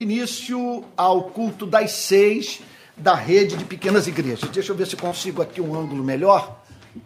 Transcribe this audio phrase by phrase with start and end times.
[0.00, 2.62] início ao culto das seis
[2.96, 4.48] da rede de pequenas igrejas.
[4.48, 6.62] Deixa eu ver se consigo aqui um ângulo melhor.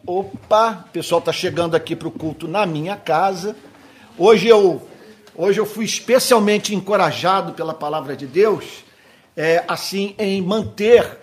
[0.06, 3.56] Opa, o pessoal está chegando aqui para o culto na minha casa.
[4.16, 4.80] Hoje eu,
[5.34, 8.84] hoje eu fui especialmente encorajado pela palavra de Deus,
[9.36, 11.18] é, assim, em manter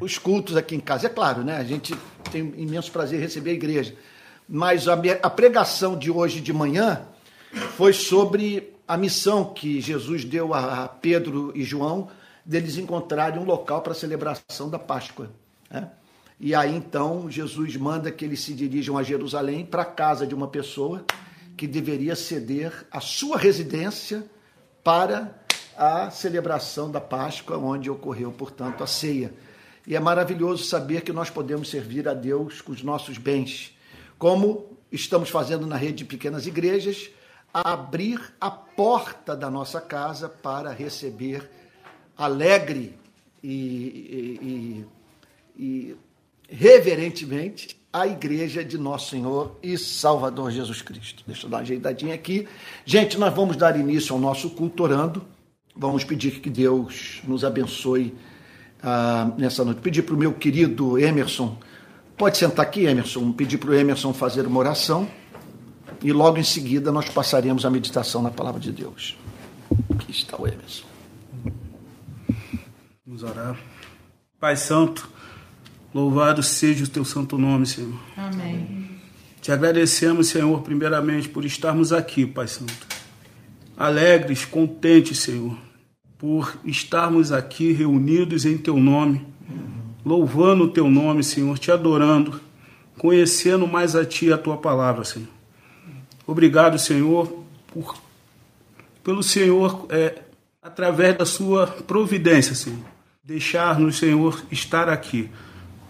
[0.00, 1.06] os cultos aqui em casa.
[1.06, 1.58] É claro, né?
[1.58, 1.94] A gente
[2.32, 3.94] tem imenso prazer em receber a igreja.
[4.48, 7.02] Mas a, a pregação de hoje de manhã
[7.76, 12.08] foi sobre a missão que Jesus deu a Pedro e João
[12.44, 15.30] deles encontrarem um local para a celebração da Páscoa.
[15.70, 15.88] Né?
[16.40, 20.34] E aí então Jesus manda que eles se dirijam a Jerusalém para a casa de
[20.34, 21.04] uma pessoa
[21.56, 24.28] que deveria ceder a sua residência
[24.82, 25.38] para
[25.76, 29.32] a celebração da Páscoa, onde ocorreu, portanto, a ceia.
[29.86, 33.72] E é maravilhoso saber que nós podemos servir a Deus com os nossos bens,
[34.18, 37.08] como estamos fazendo na rede de pequenas igrejas,
[37.52, 41.50] abrir a porta da nossa casa para receber
[42.16, 42.94] alegre
[43.42, 44.86] e, e,
[45.58, 45.96] e,
[46.48, 51.24] reverentemente a igreja de nosso Senhor e Salvador Jesus Cristo.
[51.26, 52.46] Deixa eu dar uma ajeitadinha aqui.
[52.84, 55.24] Gente, nós vamos dar início ao nosso culto orando.
[55.74, 58.14] Vamos pedir que Deus nos abençoe
[58.82, 59.80] uh, nessa noite.
[59.80, 61.56] Pedir para o meu querido Emerson,
[62.16, 65.08] pode sentar aqui, Emerson, pedir para o Emerson fazer uma oração
[66.02, 69.16] e logo em seguida nós passaremos a meditação na palavra de Deus.
[69.90, 70.86] Aqui está o Emerson.
[73.06, 73.56] Vamos orar.
[74.38, 75.08] Pai Santo,
[75.92, 77.98] louvado seja o teu santo nome, Senhor.
[78.16, 78.88] Amém.
[79.40, 82.86] Te agradecemos, Senhor, primeiramente por estarmos aqui, Pai Santo.
[83.76, 85.56] Alegres, contentes, Senhor,
[86.18, 89.26] por estarmos aqui reunidos em teu nome,
[90.04, 92.40] louvando o teu nome, Senhor, te adorando,
[92.98, 95.39] conhecendo mais a ti e a tua palavra, Senhor.
[96.30, 97.42] Obrigado, Senhor,
[97.74, 97.96] por,
[99.02, 100.20] pelo Senhor, é,
[100.62, 102.84] através da sua providência, Senhor,
[103.24, 105.28] deixar-nos, Senhor, estar aqui.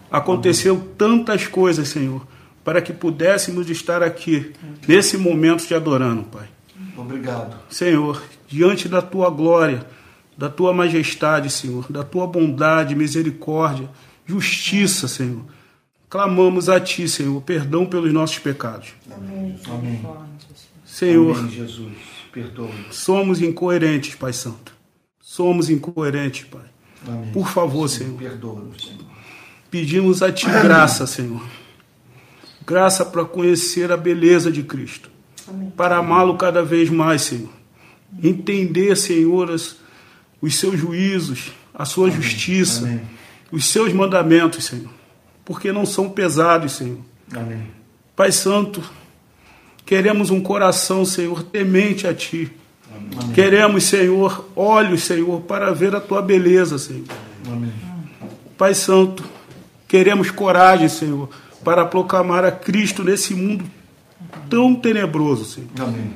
[0.09, 2.25] Aconteceu tantas coisas, Senhor,
[2.63, 4.51] para que pudéssemos estar aqui
[4.87, 6.49] nesse momento te adorando, Pai.
[6.97, 7.55] Obrigado.
[7.69, 9.85] Senhor, diante da tua glória,
[10.35, 13.87] da tua majestade, Senhor, da tua bondade, misericórdia,
[14.25, 15.43] justiça, Senhor
[16.11, 18.89] clamamos a Ti, Senhor, perdão pelos nossos pecados.
[19.09, 19.57] Amém.
[19.65, 20.05] Amém.
[20.85, 21.93] Senhor, Amém, Jesus,
[22.33, 22.69] perdoa.
[22.91, 24.73] Somos incoerentes, Pai Santo.
[25.21, 26.65] Somos incoerentes, Pai.
[27.07, 27.31] Amém.
[27.31, 28.17] Por favor, Senhor.
[28.17, 29.05] Perdoa-nos, Senhor.
[29.71, 31.41] Pedimos a Ti graça, Senhor.
[32.67, 35.09] Graça para conhecer a beleza de Cristo.
[35.47, 35.71] Amém.
[35.71, 37.49] Para amá-lo cada vez mais, Senhor.
[38.21, 39.77] Entender, Senhor, as,
[40.41, 42.21] os seus juízos, a sua Amém.
[42.21, 43.01] justiça, Amém.
[43.49, 45.00] os seus mandamentos, Senhor
[45.45, 46.99] porque não são pesados, Senhor.
[47.33, 47.67] Amém.
[48.15, 48.83] Pai Santo,
[49.85, 52.51] queremos um coração, Senhor, temente a Ti.
[52.93, 53.33] Amém.
[53.33, 57.05] Queremos, Senhor, olhos, Senhor, para ver a Tua beleza, Senhor.
[57.47, 57.73] Amém.
[58.57, 59.23] Pai Santo,
[59.87, 61.29] queremos coragem, Senhor,
[61.63, 63.65] para proclamar a Cristo nesse mundo
[64.49, 65.69] tão tenebroso, Senhor.
[65.79, 66.13] Amém.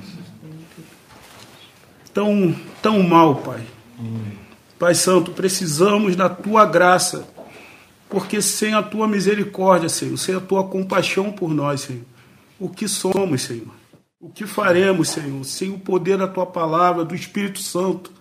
[2.13, 3.61] Tão, tão mal, Pai.
[3.97, 4.45] Amém.
[4.77, 7.25] Pai Santo, precisamos da Tua graça
[8.09, 12.03] porque sem a tua misericórdia, Senhor, sem a tua compaixão por nós, Senhor,
[12.59, 13.73] o que somos, Senhor?
[14.19, 18.11] O que faremos, Senhor, sem o poder da tua palavra, do Espírito Santo?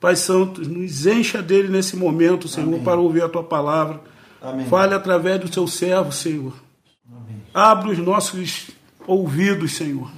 [0.00, 2.82] Pai Santo, nos encha dele nesse momento, Senhor, Amém.
[2.82, 4.00] para ouvir a tua palavra.
[4.40, 4.66] Amém.
[4.66, 6.54] Fale através do seu servo, Senhor.
[7.10, 7.42] Amém.
[7.52, 8.70] Abra os nossos
[9.06, 10.10] ouvidos, Senhor.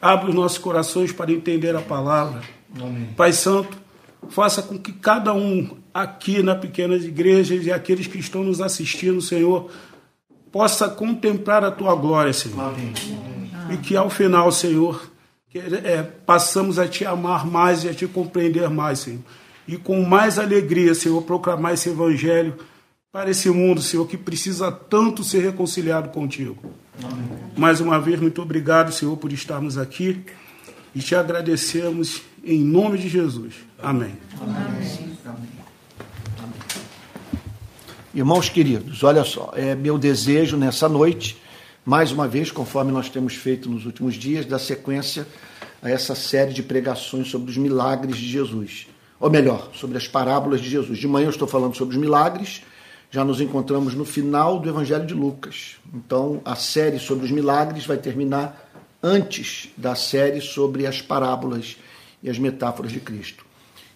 [0.00, 2.42] Abra os nossos corações para entender a palavra.
[2.74, 3.10] Amém.
[3.16, 3.76] Pai Santo,
[4.28, 9.22] faça com que cada um aqui na pequenas igrejas e aqueles que estão nos assistindo,
[9.22, 9.70] Senhor,
[10.50, 12.60] possa contemplar a tua glória, Senhor.
[12.60, 12.92] Amém.
[13.70, 15.08] E que ao final, Senhor,
[15.48, 19.20] que, é, passamos a te amar mais e a te compreender mais, Senhor.
[19.66, 22.56] E com mais alegria, Senhor, proclamar esse evangelho
[23.10, 26.58] para esse mundo, Senhor, que precisa tanto ser reconciliado contigo.
[27.02, 27.24] Amém.
[27.56, 30.24] Mais uma vez, muito obrigado, Senhor, por estarmos aqui
[30.94, 33.54] e te agradecemos em nome de Jesus.
[33.80, 34.14] Amém.
[34.40, 35.53] Amém.
[38.14, 41.36] Irmãos queridos, olha só, é meu desejo nessa noite,
[41.84, 45.26] mais uma vez, conforme nós temos feito nos últimos dias, da sequência
[45.82, 48.86] a essa série de pregações sobre os milagres de Jesus.
[49.18, 50.96] Ou melhor, sobre as parábolas de Jesus.
[50.96, 52.62] De manhã eu estou falando sobre os milagres,
[53.10, 55.78] já nos encontramos no final do Evangelho de Lucas.
[55.92, 58.70] Então, a série sobre os milagres vai terminar
[59.02, 61.76] antes da série sobre as parábolas
[62.22, 63.44] e as metáforas de Cristo.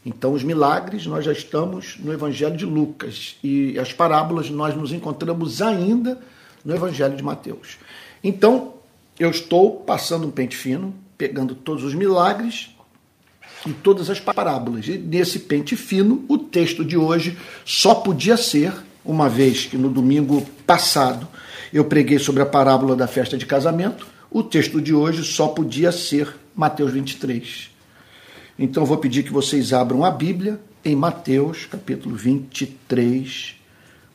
[0.09, 4.91] Então, os milagres, nós já estamos no Evangelho de Lucas e as parábolas nós nos
[4.91, 6.19] encontramos ainda
[6.65, 7.77] no Evangelho de Mateus.
[8.25, 8.73] Então,
[9.19, 12.71] eu estou passando um pente fino, pegando todos os milagres
[13.67, 14.89] em todas as parábolas.
[14.89, 18.73] E nesse pente fino, o texto de hoje só podia ser,
[19.05, 21.29] uma vez que no domingo passado
[21.71, 25.93] eu preguei sobre a parábola da festa de casamento, o texto de hoje só podia
[25.93, 27.77] ser Mateus 23.
[28.59, 33.55] Então vou pedir que vocês abram a Bíblia em Mateus, capítulo 23,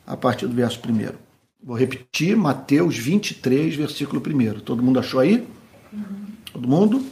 [0.06, 1.14] a partir do verso 1.
[1.62, 4.60] Vou repetir, Mateus 23, versículo 1.
[4.60, 5.48] Todo mundo achou aí?
[5.90, 6.26] Uhum.
[6.52, 7.06] Todo mundo?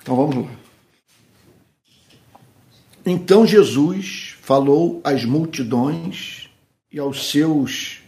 [0.00, 0.50] Então vamos lá.
[3.04, 6.48] Então Jesus falou às multidões
[6.92, 8.02] e aos seus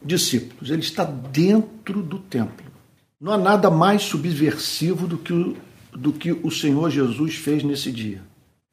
[0.00, 0.70] discípulos.
[0.70, 2.64] Ele está dentro do templo.
[3.20, 5.56] Não há nada mais subversivo do que o,
[5.96, 8.22] do que o Senhor Jesus fez nesse dia.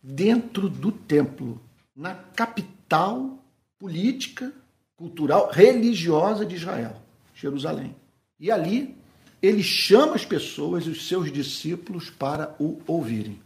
[0.01, 1.59] Dentro do templo,
[1.95, 3.39] na capital
[3.79, 4.51] política,
[4.95, 6.95] cultural, religiosa de Israel,
[7.33, 7.95] Jerusalém.
[8.39, 8.95] E ali
[9.41, 13.39] ele chama as pessoas os seus discípulos para o ouvirem.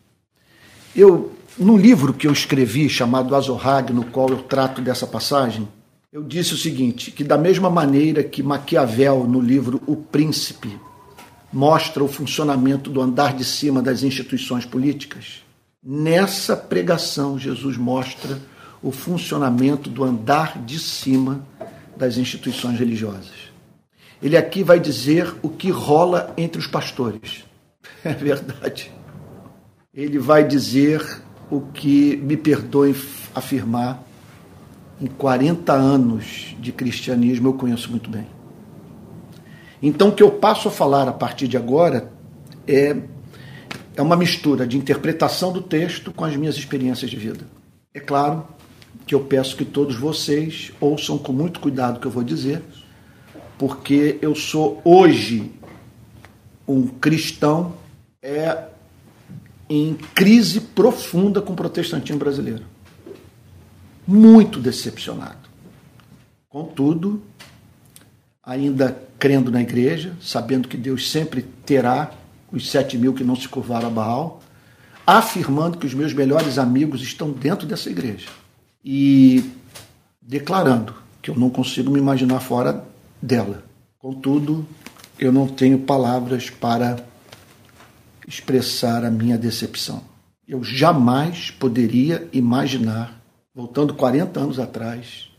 [0.96, 5.68] Eu, no livro que eu escrevi chamado Azorrag, no qual eu trato dessa passagem,
[6.12, 10.80] eu disse o seguinte: que da mesma maneira que Maquiavel, no livro O Príncipe,
[11.52, 15.44] mostra o funcionamento do andar de cima das instituições políticas,
[15.84, 18.40] nessa pregação Jesus mostra
[18.82, 21.46] o funcionamento do andar de cima
[21.96, 23.48] das instituições religiosas.
[24.22, 27.46] Ele aqui vai dizer o que rola entre os pastores.
[28.04, 28.92] É verdade.
[29.94, 31.02] Ele vai dizer
[31.50, 32.96] o que, me perdoem
[33.34, 34.04] afirmar,
[35.00, 38.28] em 40 anos de cristianismo eu conheço muito bem.
[39.82, 42.12] Então, o que eu passo a falar a partir de agora
[42.68, 42.96] é,
[43.96, 47.46] é uma mistura de interpretação do texto com as minhas experiências de vida.
[47.94, 48.48] É claro
[49.06, 52.62] que eu peço que todos vocês ouçam com muito cuidado o que eu vou dizer,
[53.58, 55.52] porque eu sou hoje
[56.68, 57.76] um cristão
[58.22, 58.66] é
[59.70, 62.66] em crise profunda com o protestantismo brasileiro
[64.08, 65.50] muito decepcionado.
[66.48, 67.22] Contudo,
[68.42, 72.12] ainda crendo na igreja, sabendo que Deus sempre terá
[72.52, 74.42] os sete mil que não se curvaram a Baal,
[75.06, 78.28] afirmando que os meus melhores amigos estão dentro dessa igreja
[78.84, 79.52] e
[80.22, 82.86] declarando que eu não consigo me imaginar fora
[83.22, 83.64] dela.
[83.98, 84.68] Contudo,
[85.18, 86.98] eu não tenho palavras para
[88.28, 90.04] expressar a minha decepção.
[90.48, 93.18] Eu jamais poderia imaginar
[93.54, 95.30] voltando 40 anos atrás,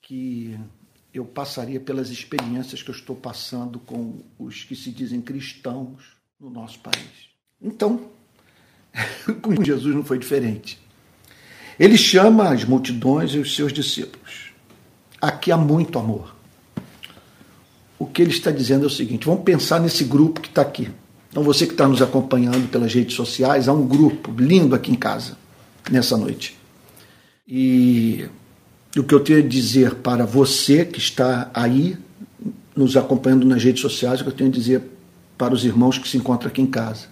[0.00, 0.58] que
[1.12, 6.02] eu passaria pelas experiências que eu estou passando com os que se dizem cristãos
[6.40, 7.30] no nosso país.
[7.60, 8.08] Então,
[9.42, 10.78] com Jesus não foi diferente.
[11.78, 14.52] Ele chama as multidões e os seus discípulos.
[15.20, 16.34] Aqui há muito amor.
[17.98, 20.90] O que ele está dizendo é o seguinte: vamos pensar nesse grupo que está aqui.
[21.30, 24.96] Então, você que está nos acompanhando pelas redes sociais, há um grupo lindo aqui em
[24.96, 25.38] casa
[25.90, 26.58] nessa noite.
[27.46, 28.28] E
[28.98, 31.96] o que eu tenho a dizer para você que está aí
[32.76, 34.82] nos acompanhando nas redes sociais, o que eu tenho a dizer
[35.36, 37.06] para os irmãos que se encontram aqui em casa.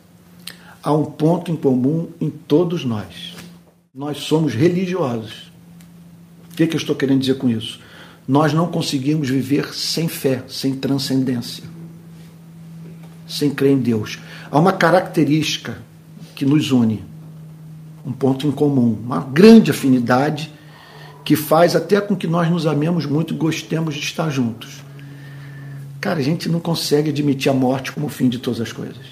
[0.83, 3.35] Há um ponto em comum em todos nós.
[3.95, 5.51] Nós somos religiosos.
[6.53, 7.81] O que, é que eu estou querendo dizer com isso?
[8.27, 11.65] Nós não conseguimos viver sem fé, sem transcendência,
[13.27, 14.19] sem crer em Deus.
[14.51, 15.79] Há uma característica
[16.35, 17.05] que nos une
[18.05, 20.51] um ponto em comum, uma grande afinidade
[21.25, 24.83] que faz até com que nós nos amemos muito e gostemos de estar juntos.
[26.01, 29.05] Cara, a gente não consegue admitir a morte como o fim de todas as coisas.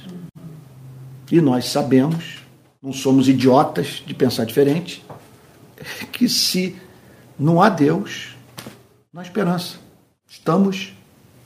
[1.30, 2.38] E nós sabemos,
[2.82, 5.04] não somos idiotas de pensar diferente,
[6.10, 6.76] que se
[7.38, 8.34] não há Deus,
[9.12, 9.76] não há esperança.
[10.26, 10.94] Estamos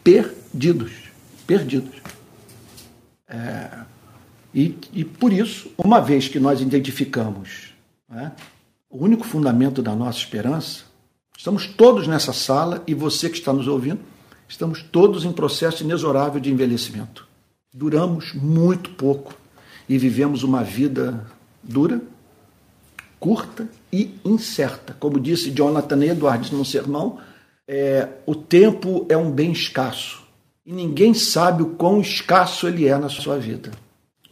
[0.05, 0.93] perdidos.
[1.47, 2.01] Perdidos.
[3.29, 3.69] É,
[4.55, 7.73] e, e por isso, uma vez que nós identificamos
[8.09, 8.33] né,
[8.93, 10.85] o único fundamento da nossa esperança,
[11.37, 14.01] estamos todos nessa sala e você que está nos ouvindo,
[14.47, 17.27] estamos todos em processo inexorável de envelhecimento.
[17.73, 19.35] Duramos muito pouco
[19.89, 21.27] e vivemos uma vida
[21.63, 22.03] dura,
[23.19, 24.95] curta e incerta.
[25.01, 27.19] Como disse Jonathan Edwards no sermão,
[27.67, 30.23] é, o tempo é um bem escasso
[30.67, 33.71] e ninguém sabe o quão escasso ele é na sua vida.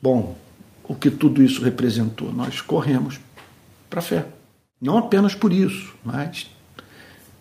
[0.02, 0.37] Bom,
[0.85, 2.31] o que tudo isso representou?
[2.31, 3.19] Nós corremos
[3.88, 4.26] para a fé.
[4.81, 6.49] Não apenas por isso, mas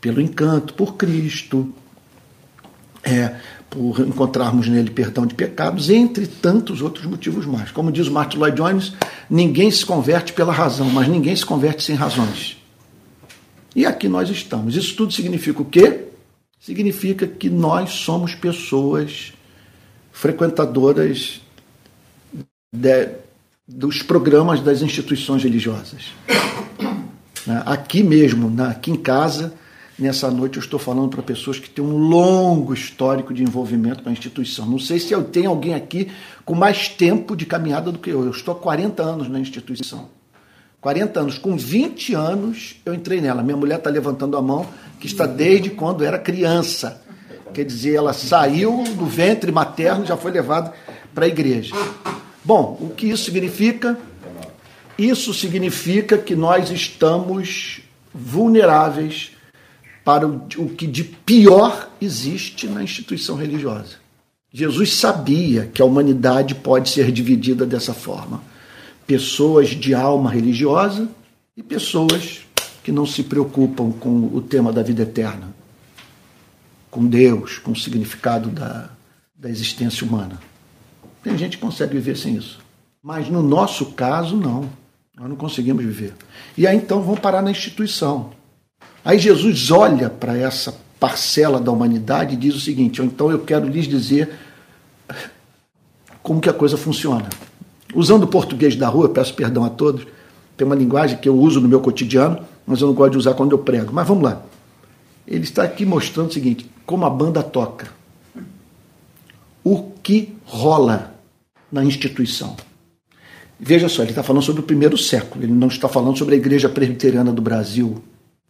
[0.02, 1.74] pelo encanto, por Cristo,
[3.04, 3.36] é,
[3.70, 7.72] por encontrarmos nele perdão de pecados, entre tantos outros motivos mais.
[7.72, 8.94] Como diz Martin Lloyd Jones,
[9.30, 12.58] ninguém se converte pela razão, mas ninguém se converte sem razões.
[13.76, 14.76] E aqui nós estamos.
[14.76, 16.06] Isso tudo significa o quê?
[16.60, 19.34] Significa que nós somos pessoas
[20.12, 21.42] frequentadoras
[22.74, 23.10] de,
[23.68, 26.12] dos programas das instituições religiosas.
[27.46, 27.62] Né?
[27.66, 29.54] Aqui mesmo, aqui em casa,
[29.98, 34.10] nessa noite eu estou falando para pessoas que têm um longo histórico de envolvimento com
[34.10, 34.66] a instituição.
[34.66, 36.10] Não sei se eu tenho alguém aqui
[36.46, 38.24] com mais tempo de caminhada do que eu.
[38.24, 40.10] Eu estou há 40 anos na instituição.
[40.82, 41.38] 40 anos.
[41.38, 43.44] Com 20 anos eu entrei nela.
[43.44, 44.66] Minha mulher está levantando a mão,
[45.00, 47.02] que está desde quando era criança.
[47.54, 50.72] Quer dizer, ela saiu do ventre materno já foi levada
[51.14, 51.76] para a igreja.
[52.44, 53.98] Bom, o que isso significa?
[55.00, 57.80] Isso significa que nós estamos
[58.14, 59.32] vulneráveis
[60.04, 63.96] para o, o que de pior existe na instituição religiosa.
[64.52, 68.44] Jesus sabia que a humanidade pode ser dividida dessa forma:
[69.08, 71.08] pessoas de alma religiosa
[71.56, 72.42] e pessoas
[72.84, 75.56] que não se preocupam com o tema da vida eterna,
[76.92, 78.90] com Deus, com o significado da,
[79.34, 80.42] da existência humana.
[81.24, 82.60] Tem gente que consegue viver sem isso.
[83.02, 84.78] Mas no nosso caso, não.
[85.20, 86.14] Nós não conseguimos viver.
[86.58, 88.30] E aí então vão parar na instituição.
[89.04, 93.68] Aí Jesus olha para essa parcela da humanidade e diz o seguinte: então eu quero
[93.68, 94.34] lhes dizer
[96.24, 97.28] como que a coisa funciona.
[97.94, 100.08] Usando o português da rua, peço perdão a todos,
[100.56, 103.34] tem uma linguagem que eu uso no meu cotidiano, mas eu não gosto de usar
[103.34, 103.92] quando eu prego.
[103.92, 104.42] Mas vamos lá.
[105.28, 107.92] Ele está aqui mostrando o seguinte: como a banda toca.
[109.66, 111.14] O que rola
[111.70, 112.56] na instituição.
[113.60, 116.38] Veja só, ele está falando sobre o primeiro século, ele não está falando sobre a
[116.38, 118.02] igreja presbiteriana do Brasil,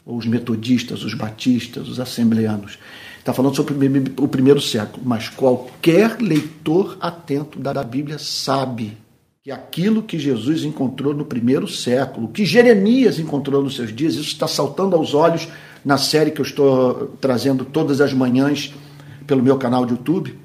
[0.05, 2.77] ou os metodistas, os batistas, os assembleanos.
[3.17, 3.73] Está falando sobre
[4.17, 8.97] o primeiro século, mas qualquer leitor atento da Bíblia sabe
[9.43, 14.23] que aquilo que Jesus encontrou no primeiro século, que Jeremias encontrou nos seus dias, isso
[14.23, 15.47] está saltando aos olhos
[15.83, 18.73] na série que eu estou trazendo todas as manhãs
[19.25, 20.37] pelo meu canal de YouTube.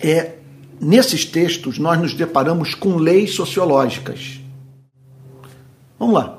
[0.00, 0.37] É
[0.80, 4.40] nesses textos nós nos deparamos com leis sociológicas.
[5.98, 6.38] Vamos lá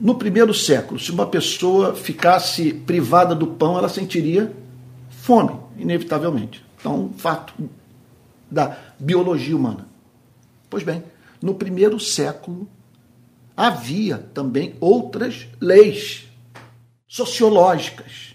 [0.00, 4.52] no primeiro século, se uma pessoa ficasse privada do pão, ela sentiria
[5.08, 6.64] fome, inevitavelmente.
[6.78, 7.54] Então, um fato
[8.50, 9.88] da biologia humana.
[10.68, 11.02] Pois bem,
[11.40, 12.68] no primeiro século
[13.56, 16.28] havia também outras leis
[17.06, 18.34] sociológicas.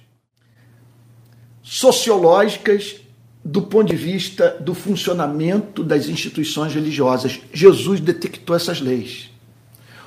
[1.62, 2.98] Sociológicas
[3.44, 7.42] do ponto de vista do funcionamento das instituições religiosas.
[7.52, 9.30] Jesus detectou essas leis.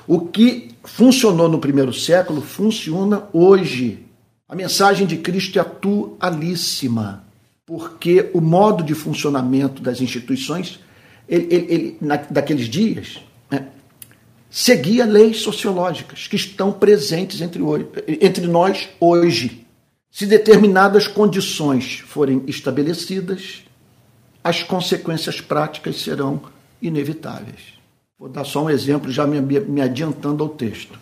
[0.07, 4.05] O que funcionou no primeiro século funciona hoje.
[4.49, 7.25] A mensagem de Cristo é atualíssima,
[7.65, 10.79] porque o modo de funcionamento das instituições,
[11.27, 13.19] ele, ele, ele, na, daqueles dias,
[13.51, 13.67] né,
[14.49, 17.61] seguia leis sociológicas que estão presentes entre,
[18.21, 19.66] entre nós hoje.
[20.17, 23.63] Se determinadas condições forem estabelecidas,
[24.43, 26.41] as consequências práticas serão
[26.81, 27.75] inevitáveis.
[28.17, 30.97] Vou dar só um exemplo, já me, me adiantando ao texto.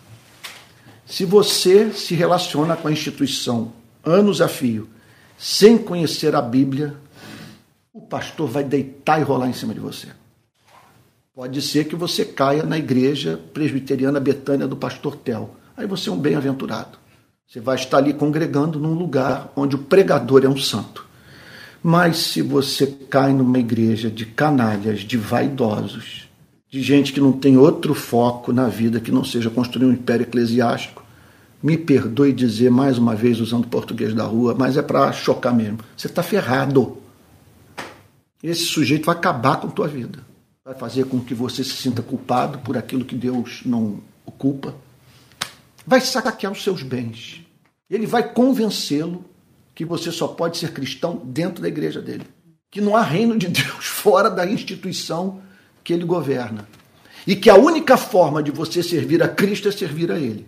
[1.06, 3.72] Se você se relaciona com a instituição
[4.04, 4.86] anos a fio,
[5.38, 6.94] sem conhecer a Bíblia,
[7.94, 10.08] o pastor vai deitar e rolar em cima de você.
[11.34, 15.56] Pode ser que você caia na igreja presbiteriana Betânia do pastor Tel.
[15.74, 17.05] Aí você é um bem-aventurado.
[17.48, 21.06] Você vai estar ali congregando num lugar onde o pregador é um santo.
[21.80, 26.28] Mas se você cai numa igreja de canalhas, de vaidosos,
[26.68, 30.24] de gente que não tem outro foco na vida que não seja construir um império
[30.24, 31.04] eclesiástico.
[31.62, 35.78] Me perdoe dizer mais uma vez, usando português da rua, mas é para chocar mesmo.
[35.96, 36.98] Você está ferrado.
[38.42, 40.18] Esse sujeito vai acabar com tua vida.
[40.64, 44.00] Vai fazer com que você se sinta culpado por aquilo que Deus não
[44.36, 44.74] culpa.
[45.86, 47.42] Vai saquear os seus bens.
[47.88, 49.24] Ele vai convencê-lo
[49.74, 52.24] que você só pode ser cristão dentro da igreja dele.
[52.70, 55.40] Que não há reino de Deus fora da instituição
[55.84, 56.66] que ele governa.
[57.26, 60.46] E que a única forma de você servir a Cristo é servir a Ele.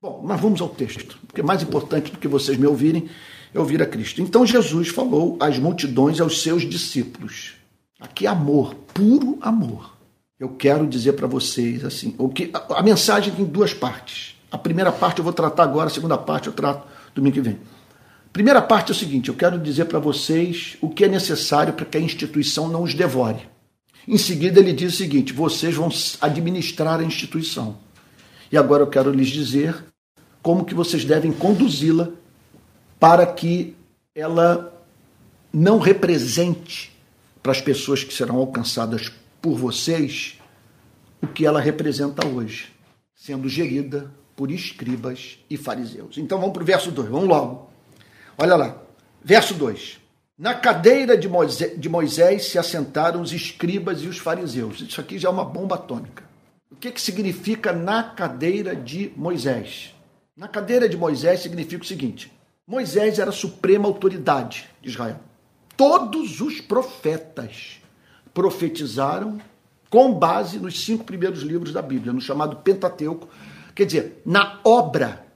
[0.00, 3.08] Bom, mas vamos ao texto, porque mais importante do que vocês me ouvirem
[3.54, 4.20] é ouvir a Cristo.
[4.20, 7.54] Então Jesus falou às multidões, aos seus discípulos.
[7.98, 9.96] Aqui amor, puro amor.
[10.38, 14.33] Eu quero dizer para vocês assim, o que a mensagem tem duas partes.
[14.54, 17.58] A primeira parte eu vou tratar agora, a segunda parte eu trato domingo que vem.
[18.32, 21.84] Primeira parte é o seguinte: eu quero dizer para vocês o que é necessário para
[21.84, 23.48] que a instituição não os devore.
[24.06, 25.88] Em seguida, ele diz o seguinte: vocês vão
[26.20, 27.78] administrar a instituição.
[28.52, 29.74] E agora eu quero lhes dizer
[30.40, 32.10] como que vocês devem conduzi-la
[33.00, 33.74] para que
[34.14, 34.72] ela
[35.52, 36.96] não represente
[37.42, 39.10] para as pessoas que serão alcançadas
[39.42, 40.38] por vocês
[41.20, 42.72] o que ela representa hoje,
[43.16, 46.18] sendo gerida por escribas e fariseus.
[46.18, 47.70] Então vamos para o verso 2, vamos logo.
[48.36, 48.82] Olha lá,
[49.22, 50.00] verso 2.
[50.36, 54.80] Na cadeira de Moisés, de Moisés, se assentaram os escribas e os fariseus.
[54.80, 56.24] Isso aqui já é uma bomba atômica.
[56.70, 59.94] O que, que significa na cadeira de Moisés?
[60.36, 62.32] Na cadeira de Moisés significa o seguinte:
[62.66, 65.20] Moisés era a suprema autoridade de Israel.
[65.76, 67.80] Todos os profetas
[68.32, 69.40] profetizaram
[69.88, 73.28] com base nos cinco primeiros livros da Bíblia, no chamado Pentateuco,
[73.74, 75.26] quer dizer, na obra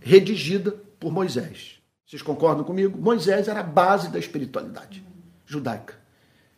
[0.00, 1.80] redigida por Moisés.
[2.04, 2.98] Vocês concordam comigo?
[2.98, 5.02] Moisés era a base da espiritualidade
[5.46, 5.94] judaica.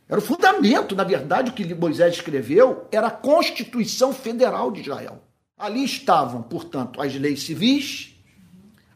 [0.08, 5.22] Era o fundamento, na verdade, o que Moisés escreveu era a Constituição Federal de Israel.
[5.56, 8.14] Ali estavam, portanto, as leis civis,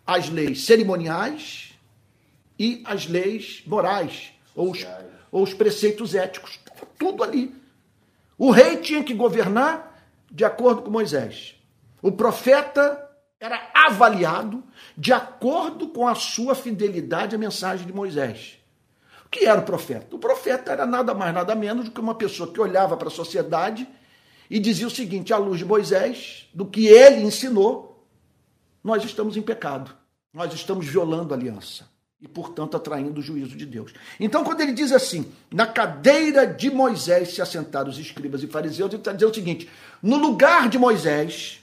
[0.07, 1.73] as leis cerimoniais
[2.59, 4.87] e as leis morais, ou os,
[5.31, 6.59] ou os preceitos éticos.
[6.99, 7.55] Tudo ali.
[8.37, 11.58] O rei tinha que governar de acordo com Moisés.
[12.01, 13.09] O profeta
[13.41, 14.63] era avaliado
[14.97, 18.59] de acordo com a sua fidelidade à mensagem de Moisés.
[19.25, 20.17] O que era o profeta?
[20.17, 23.11] O profeta era nada mais, nada menos do que uma pessoa que olhava para a
[23.11, 23.87] sociedade
[24.49, 28.07] e dizia o seguinte: à luz de Moisés, do que ele ensinou,
[28.83, 29.95] nós estamos em pecado.
[30.33, 31.89] Nós estamos violando a aliança
[32.21, 33.93] e, portanto, atraindo o juízo de Deus.
[34.19, 38.91] Então, quando ele diz assim, na cadeira de Moisés se assentaram os escribas e fariseus,
[38.91, 39.69] ele está dizendo o seguinte:
[40.03, 41.61] no lugar de Moisés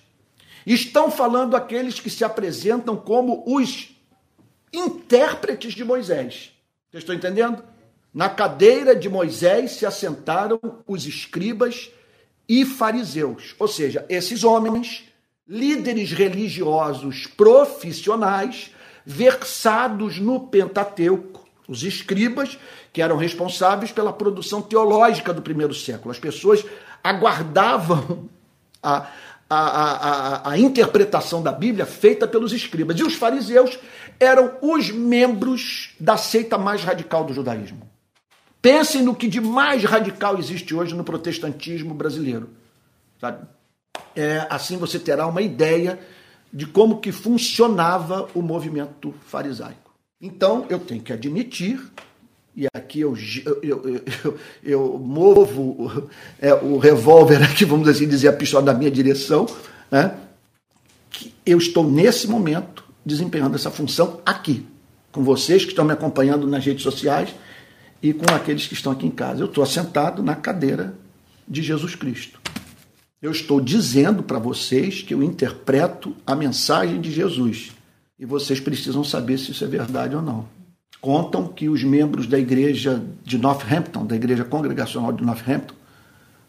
[0.66, 3.96] estão falando aqueles que se apresentam como os
[4.74, 6.52] intérpretes de Moisés.
[6.90, 7.64] Vocês estão entendendo?
[8.14, 11.90] Na cadeira de Moisés se assentaram os escribas
[12.48, 15.04] e fariseus, ou seja, esses homens,
[15.48, 18.72] líderes religiosos profissionais,
[19.06, 22.58] versados no Pentateuco, os escribas,
[22.94, 26.12] que eram responsáveis pela produção teológica do primeiro século.
[26.12, 26.64] As pessoas
[27.04, 28.30] aguardavam
[28.82, 29.10] a,
[29.56, 33.00] a, a, a, interpretação da Bíblia feita pelos escribas.
[33.00, 33.78] E os fariseus
[34.20, 37.90] eram os membros da seita mais radical do judaísmo.
[38.62, 42.50] Pensem no que de mais radical existe hoje no protestantismo brasileiro.
[43.20, 43.46] Sabe?
[44.16, 46.00] É, assim você terá uma ideia
[46.52, 49.94] de como que funcionava o movimento farisaico.
[50.22, 51.82] Então, eu tenho que admitir,
[52.56, 53.18] e aqui eu,
[53.62, 53.88] eu,
[54.24, 59.46] eu, eu movo é, o revólver aqui, vamos assim dizer, a pistola da minha direção,
[59.92, 60.16] né,
[61.10, 64.66] que eu estou nesse momento desempenhando essa função aqui,
[65.12, 67.36] com vocês que estão me acompanhando nas redes sociais
[68.02, 69.42] e com aqueles que estão aqui em casa.
[69.42, 70.96] Eu estou assentado na cadeira
[71.48, 72.40] de Jesus Cristo.
[73.22, 77.72] Eu estou dizendo para vocês que eu interpreto a mensagem de Jesus.
[78.20, 80.55] E vocês precisam saber se isso é verdade ou não.
[81.06, 85.76] Contam que os membros da igreja de Northampton, da igreja congregacional de Northampton,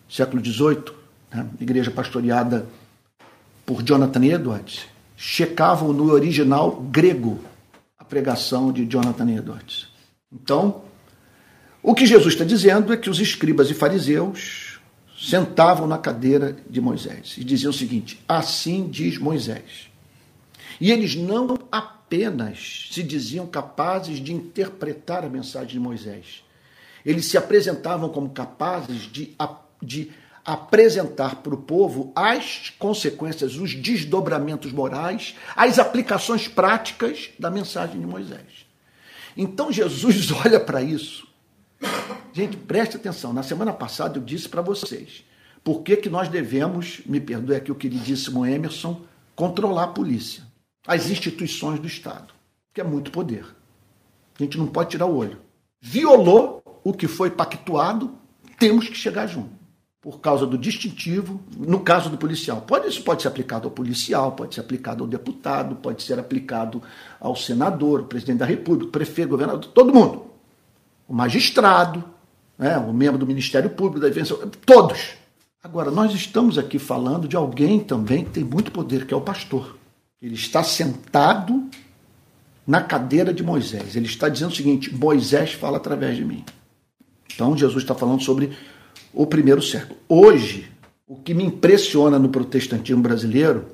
[0.09, 0.95] século XVIII,
[1.31, 2.67] né, igreja pastoreada
[3.67, 7.39] por Jonathan Edwards, checavam no original grego
[7.99, 9.89] a pregação de Jonathan Edwards.
[10.33, 10.81] Então,
[11.83, 14.81] o que Jesus está dizendo é que os escribas e fariseus
[15.21, 19.91] sentavam na cadeira de Moisés e diziam o seguinte: Assim diz Moisés.
[20.81, 26.45] E eles não apenas se diziam capazes de interpretar a mensagem de Moisés,
[27.05, 29.37] eles se apresentavam como capazes de,
[29.83, 30.11] de
[30.45, 38.07] apresentar para o povo as consequências, os desdobramentos morais, as aplicações práticas da mensagem de
[38.07, 38.67] Moisés.
[39.37, 41.27] Então Jesus olha para isso
[42.33, 43.33] Gente, preste atenção.
[43.33, 45.25] Na semana passada eu disse para vocês
[45.65, 49.03] por que, que nós devemos, me perdoe aqui o queridíssimo Emerson,
[49.35, 50.45] controlar a polícia,
[50.87, 52.33] as instituições do Estado,
[52.73, 53.45] que é muito poder.
[54.39, 55.39] A gente não pode tirar o olho.
[55.81, 58.15] Violou o que foi pactuado,
[58.59, 59.57] temos que chegar junto.
[60.01, 62.61] Por causa do distintivo, no caso do policial.
[62.61, 66.81] Pode, isso pode ser aplicado ao policial, pode ser aplicado ao deputado, pode ser aplicado
[67.19, 70.37] ao senador, ao presidente da república, prefeito, governador, todo mundo
[71.09, 72.05] o magistrado,
[72.59, 75.15] né, o membro do Ministério Público, da Defesa, todos.
[75.63, 79.21] Agora, nós estamos aqui falando de alguém também que tem muito poder, que é o
[79.21, 79.77] pastor.
[80.21, 81.69] Ele está sentado
[82.67, 83.95] na cadeira de Moisés.
[83.95, 86.45] Ele está dizendo o seguinte: Moisés fala através de mim.
[87.33, 88.57] Então, Jesus está falando sobre
[89.13, 89.99] o primeiro século.
[90.09, 90.71] Hoje,
[91.07, 93.67] o que me impressiona no protestantismo brasileiro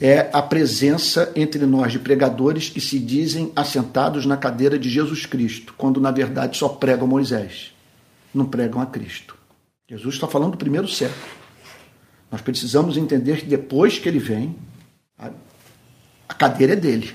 [0.00, 5.26] é a presença entre nós de pregadores que se dizem assentados na cadeira de Jesus
[5.26, 7.72] Cristo, quando na verdade só pregam Moisés,
[8.32, 9.36] não pregam a Cristo.
[9.88, 11.20] Jesus está falando do primeiro século.
[12.30, 14.56] Nós precisamos entender que depois que ele vem,
[16.30, 17.14] a cadeira é dele.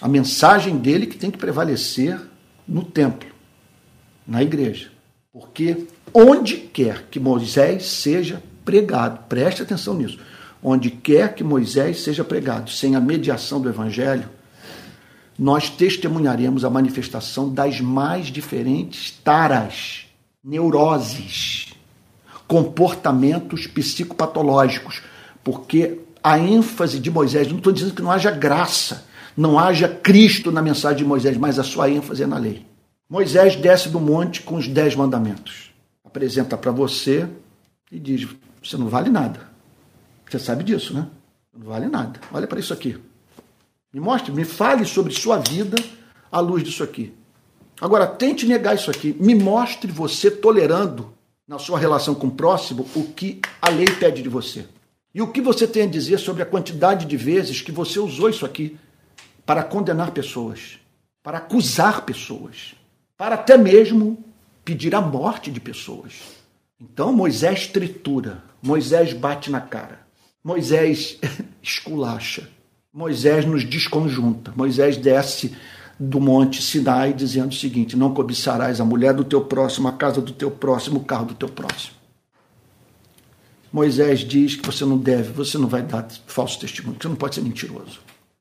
[0.00, 2.20] A mensagem dele que tem que prevalecer
[2.66, 3.28] no templo,
[4.26, 4.90] na igreja.
[5.32, 10.18] Porque onde quer que Moisés seja pregado, preste atenção nisso
[10.62, 14.28] onde quer que Moisés seja pregado, sem a mediação do Evangelho,
[15.36, 20.06] nós testemunharemos a manifestação das mais diferentes taras,
[20.44, 21.74] neuroses,
[22.46, 25.02] comportamentos psicopatológicos,
[25.42, 29.04] porque a ênfase de Moisés, não estou dizendo que não haja graça,
[29.36, 32.66] não haja Cristo na mensagem de Moisés, mas a sua ênfase é na lei.
[33.08, 35.72] Moisés desce do monte com os dez mandamentos,
[36.04, 37.28] apresenta para você
[37.90, 38.26] e diz:
[38.62, 39.50] Você não vale nada.
[40.28, 41.06] Você sabe disso, né?
[41.54, 42.18] Não vale nada.
[42.32, 42.98] Olha para isso aqui.
[43.92, 45.76] Me mostre, me fale sobre sua vida
[46.30, 47.12] à luz disso aqui.
[47.78, 49.14] Agora, tente negar isso aqui.
[49.20, 51.12] Me mostre você tolerando
[51.46, 54.66] na sua relação com o próximo o que a lei pede de você.
[55.14, 58.30] E o que você tem a dizer sobre a quantidade de vezes que você usou
[58.30, 58.78] isso aqui
[59.44, 60.78] para condenar pessoas,
[61.22, 62.74] para acusar pessoas,
[63.16, 64.22] para até mesmo
[64.64, 66.20] pedir a morte de pessoas.
[66.80, 70.00] Então Moisés tritura, Moisés bate na cara,
[70.42, 71.18] Moisés
[71.62, 72.48] esculacha.
[72.92, 74.52] Moisés nos desconjunta.
[74.54, 75.56] Moisés desce
[75.98, 80.20] do monte Sinai dizendo o seguinte: Não cobiçarás a mulher do teu próximo, a casa
[80.20, 82.01] do teu próximo, o carro do teu próximo.
[83.72, 87.34] Moisés diz que você não deve, você não vai dar falso testemunho, você não pode
[87.34, 88.00] ser mentiroso.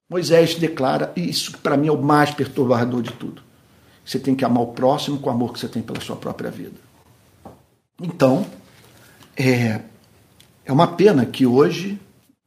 [0.10, 3.42] Moisés declara, e isso para mim é o mais perturbador de tudo:
[4.06, 6.52] você tem que amar o próximo com o amor que você tem pela sua própria
[6.52, 6.76] vida.
[8.02, 8.46] Então,
[9.38, 9.80] é,
[10.66, 11.98] é uma pena que hoje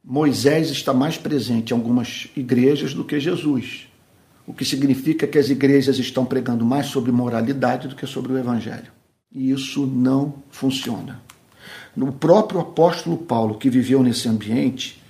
[0.03, 3.87] Moisés está mais presente em algumas igrejas do que Jesus,
[4.45, 8.37] o que significa que as igrejas estão pregando mais sobre moralidade do que sobre o
[8.37, 8.91] evangelho.
[9.31, 11.19] E isso não funciona.
[11.95, 15.01] No próprio apóstolo Paulo, que viveu nesse ambiente,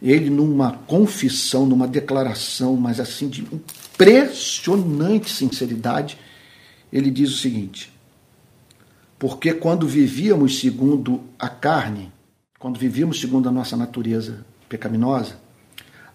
[0.00, 6.16] ele, numa confissão, numa declaração, mas assim de impressionante sinceridade,
[6.92, 7.92] ele diz o seguinte:
[9.18, 12.12] Porque quando vivíamos segundo a carne,
[12.58, 15.36] quando vivíamos segundo a nossa natureza pecaminosa,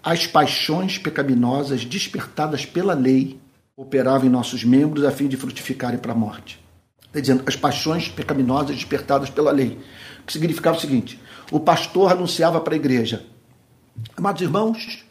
[0.01, 3.39] as paixões pecaminosas despertadas pela lei
[3.75, 6.63] operavam em nossos membros a fim de frutificarem para a morte.
[7.15, 9.79] Está dizendo, as paixões pecaminosas despertadas pela lei.
[10.19, 11.17] O que significava o seguinte:
[11.49, 13.25] o pastor anunciava para a igreja,
[14.17, 15.05] amados irmãos,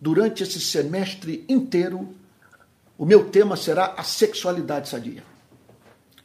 [0.00, 2.12] durante esse semestre inteiro,
[2.98, 5.22] o meu tema será a sexualidade sadia.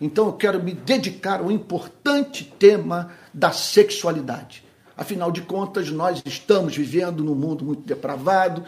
[0.02, 4.66] Então eu quero me dedicar ao importante tema da sexualidade.
[4.98, 8.66] Afinal de contas, nós estamos vivendo num mundo muito depravado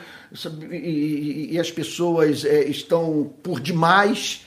[0.71, 4.44] e, e as pessoas é, estão por demais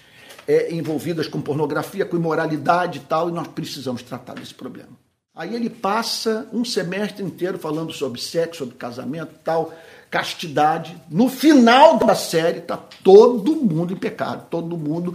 [0.49, 4.89] é, envolvidas com pornografia, com imoralidade e tal, e nós precisamos tratar desse problema.
[5.35, 9.73] Aí ele passa um semestre inteiro falando sobre sexo, sobre casamento tal,
[10.11, 10.97] castidade.
[11.11, 15.15] No final da série está todo mundo em pecado, todo mundo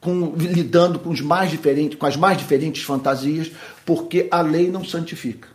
[0.00, 3.50] com, lidando com, os mais diferentes, com as mais diferentes fantasias,
[3.86, 5.48] porque a lei não santifica.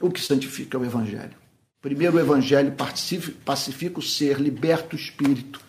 [0.00, 1.36] O que santifica é o Evangelho.
[1.80, 2.74] Primeiro, o Evangelho
[3.44, 5.60] pacifica o ser, liberta o espírito,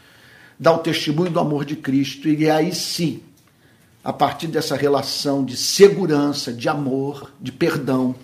[0.60, 3.22] dá o testemunho do amor de Cristo, e aí sim,
[4.04, 8.15] a partir dessa relação de segurança, de amor, de perdão,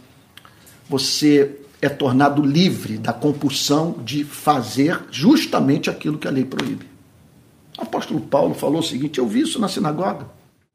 [0.88, 6.86] você é tornado livre da compulsão de fazer justamente aquilo que a lei proíbe.
[7.78, 10.28] O apóstolo Paulo falou o seguinte: eu vi isso na sinagoga.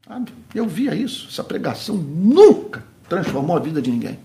[0.06, 0.32] Sabe?
[0.54, 1.28] Eu via isso.
[1.30, 4.18] Essa pregação nunca transformou a vida de ninguém.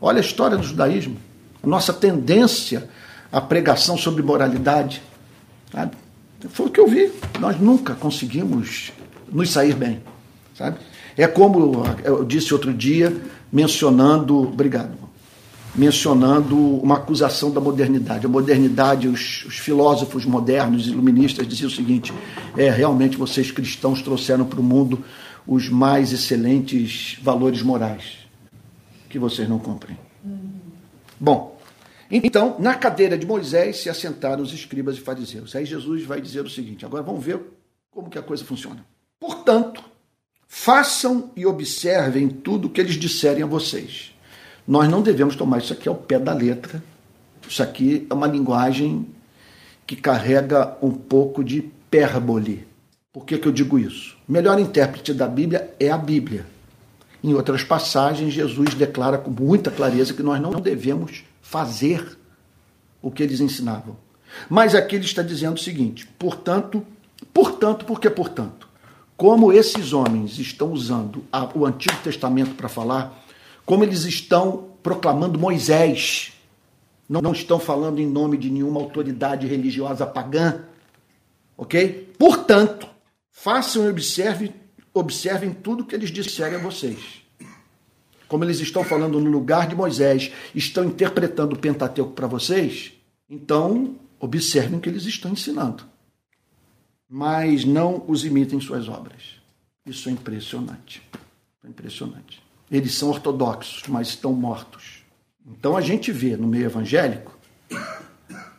[0.00, 1.16] Olha a história do judaísmo.
[1.64, 2.88] Nossa tendência
[3.32, 5.02] à pregação sobre moralidade.
[5.72, 5.96] Sabe?
[6.50, 7.10] Foi o que eu vi.
[7.40, 8.92] Nós nunca conseguimos
[9.30, 10.00] nos sair bem.
[10.56, 10.78] Sabe?
[11.16, 13.14] É como eu disse outro dia,
[13.52, 14.38] mencionando.
[14.40, 15.08] Obrigado
[15.74, 18.26] mencionando uma acusação da modernidade.
[18.26, 22.12] A modernidade, os, os filósofos modernos, iluministas, diziam o seguinte:
[22.56, 25.04] é realmente vocês cristãos trouxeram para o mundo
[25.46, 28.18] os mais excelentes valores morais
[29.08, 29.96] que vocês não cumprem.
[31.18, 31.57] Bom,
[32.10, 35.54] então, na cadeira de Moisés se assentaram os escribas e fariseus.
[35.54, 37.40] Aí Jesus vai dizer o seguinte: agora vamos ver
[37.90, 38.84] como que a coisa funciona.
[39.20, 39.82] Portanto,
[40.46, 44.12] façam e observem tudo o que eles disserem a vocês
[44.68, 46.82] nós não devemos tomar isso aqui ao pé da letra.
[47.48, 49.06] Isso aqui é uma linguagem
[49.86, 52.68] que carrega um pouco de hipérbole.
[53.10, 54.18] Por que, que eu digo isso?
[54.28, 56.44] O melhor intérprete da Bíblia é a Bíblia.
[57.24, 62.18] Em outras passagens, Jesus declara com muita clareza que nós não devemos fazer
[63.00, 63.96] o que eles ensinavam.
[64.50, 66.84] Mas aqui ele está dizendo o seguinte: portanto,
[67.32, 68.68] portanto, por que portanto?
[69.16, 73.24] Como esses homens estão usando o Antigo Testamento para falar
[73.64, 76.34] como eles estão proclamando Moisés.
[77.08, 80.60] Não, não estão falando em nome de nenhuma autoridade religiosa pagã.
[81.56, 82.14] Ok?
[82.18, 82.86] Portanto,
[83.32, 84.54] façam e observem,
[84.92, 87.22] observem tudo que eles disserem a vocês.
[88.28, 92.92] Como eles estão falando no lugar de Moisés, estão interpretando o Pentateuco para vocês,
[93.28, 95.84] então observem o que eles estão ensinando,
[97.08, 99.38] mas não os imitem suas obras.
[99.86, 101.02] Isso é impressionante.
[101.64, 102.42] É impressionante.
[102.70, 105.02] Eles são ortodoxos, mas estão mortos.
[105.46, 107.38] Então a gente vê no meio evangélico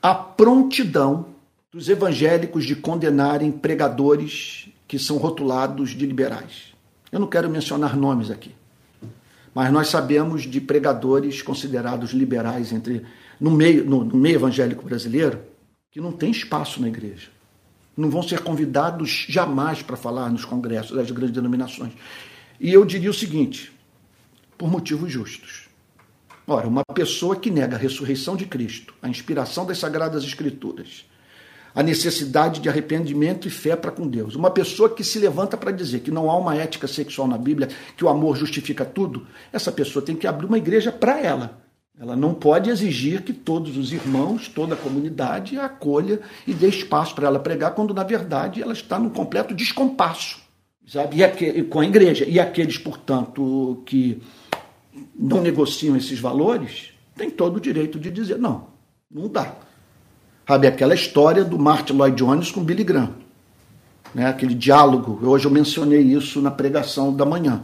[0.01, 1.27] a prontidão
[1.71, 6.73] dos evangélicos de condenarem pregadores que são rotulados de liberais.
[7.11, 8.55] Eu não quero mencionar nomes aqui,
[9.59, 13.05] mas nós sabemos de pregadores considerados liberais entre
[13.37, 15.41] no meio, no, no meio evangélico brasileiro
[15.91, 17.27] que não tem espaço na igreja.
[17.97, 21.91] Não vão ser convidados jamais para falar nos congressos das grandes denominações.
[22.57, 23.69] E eu diria o seguinte:
[24.57, 25.67] por motivos justos.
[26.47, 31.03] Ora, uma pessoa que nega a ressurreição de Cristo, a inspiração das Sagradas Escrituras,
[31.73, 35.71] a necessidade de arrependimento e fé para com Deus, uma pessoa que se levanta para
[35.71, 39.71] dizer que não há uma ética sexual na Bíblia, que o amor justifica tudo, essa
[39.71, 41.61] pessoa tem que abrir uma igreja para ela.
[41.99, 46.69] Ela não pode exigir que todos os irmãos, toda a comunidade a acolha e dê
[46.69, 50.39] espaço para ela pregar, quando na verdade ela está num completo descompasso
[50.89, 51.17] sabe?
[51.17, 52.25] E aquele, com a igreja.
[52.27, 54.21] E aqueles, portanto, que
[55.15, 58.67] não negociam esses valores, têm todo o direito de dizer: não,
[59.09, 59.55] não dá.
[60.49, 63.11] Sabe aquela história do Martin Lloyd Jones com Billy Graham.
[64.15, 64.25] Né?
[64.25, 65.19] Aquele diálogo.
[65.21, 67.61] Hoje eu mencionei isso na pregação da manhã.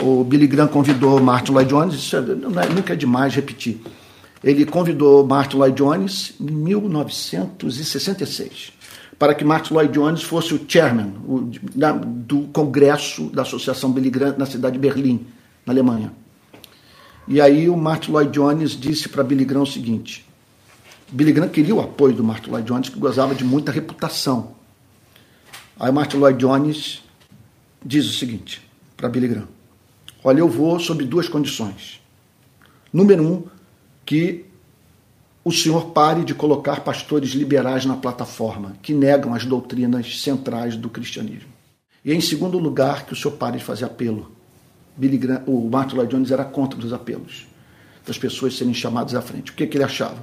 [0.00, 3.80] O Billy Graham convidou Martin Lloyd Jones, isso é, é, nunca é demais repetir.
[4.44, 8.74] Ele convidou Martin Lloyd Jones em 1966
[9.18, 14.10] para que Martin Lloyd Jones fosse o chairman o, da, do congresso da Associação Billy
[14.10, 15.26] Graham na cidade de Berlim,
[15.66, 16.12] na Alemanha.
[17.26, 20.27] E aí o Martin Lloyd Jones disse para Billy Graham o seguinte:
[21.10, 24.52] Billy Graham queria o apoio do Martin Lloyd Jones, que gozava de muita reputação.
[25.80, 27.02] Aí Martin Lloyd Jones
[27.84, 28.60] diz o seguinte
[28.96, 29.48] para Billy Graham:
[30.22, 32.00] Olha, eu vou sob duas condições.
[32.92, 33.44] Número um,
[34.04, 34.44] que
[35.42, 40.90] o senhor pare de colocar pastores liberais na plataforma, que negam as doutrinas centrais do
[40.90, 41.48] cristianismo.
[42.04, 44.30] E em segundo lugar, que o senhor pare de fazer apelo.
[44.94, 47.46] Billy Graham, o Martin Lloyd Jones era contra os apelos,
[48.06, 49.52] das pessoas serem chamadas à frente.
[49.52, 50.22] O que, que ele achava?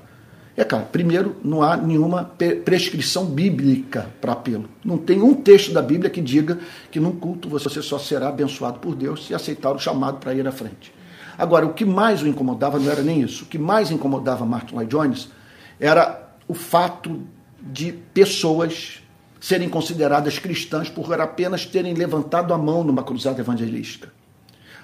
[0.58, 2.32] É, cara, primeiro, não há nenhuma
[2.64, 4.70] prescrição bíblica para apelo.
[4.84, 8.80] Não tem um texto da Bíblia que diga que num culto você só será abençoado
[8.80, 10.94] por Deus se aceitar o chamado para ir à frente.
[11.38, 13.44] Agora, o que mais o incomodava não era nem isso.
[13.44, 15.30] O que mais incomodava Martin Lloyd Jones
[15.78, 17.22] era o fato
[17.62, 19.02] de pessoas
[19.42, 24.12] serem consideradas cristãs por apenas terem levantado a mão numa cruzada evangelística.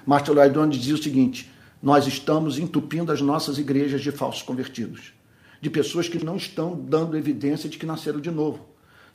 [0.04, 1.50] Martin Lloyd Jones dizia o seguinte:
[1.82, 5.14] nós estamos entupindo as nossas igrejas de falsos convertidos,
[5.62, 8.66] de pessoas que não estão dando evidência de que nasceram de novo.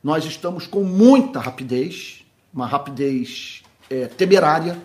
[0.02, 4.80] Nós estamos com muita rapidez, uma rapidez é, temerária,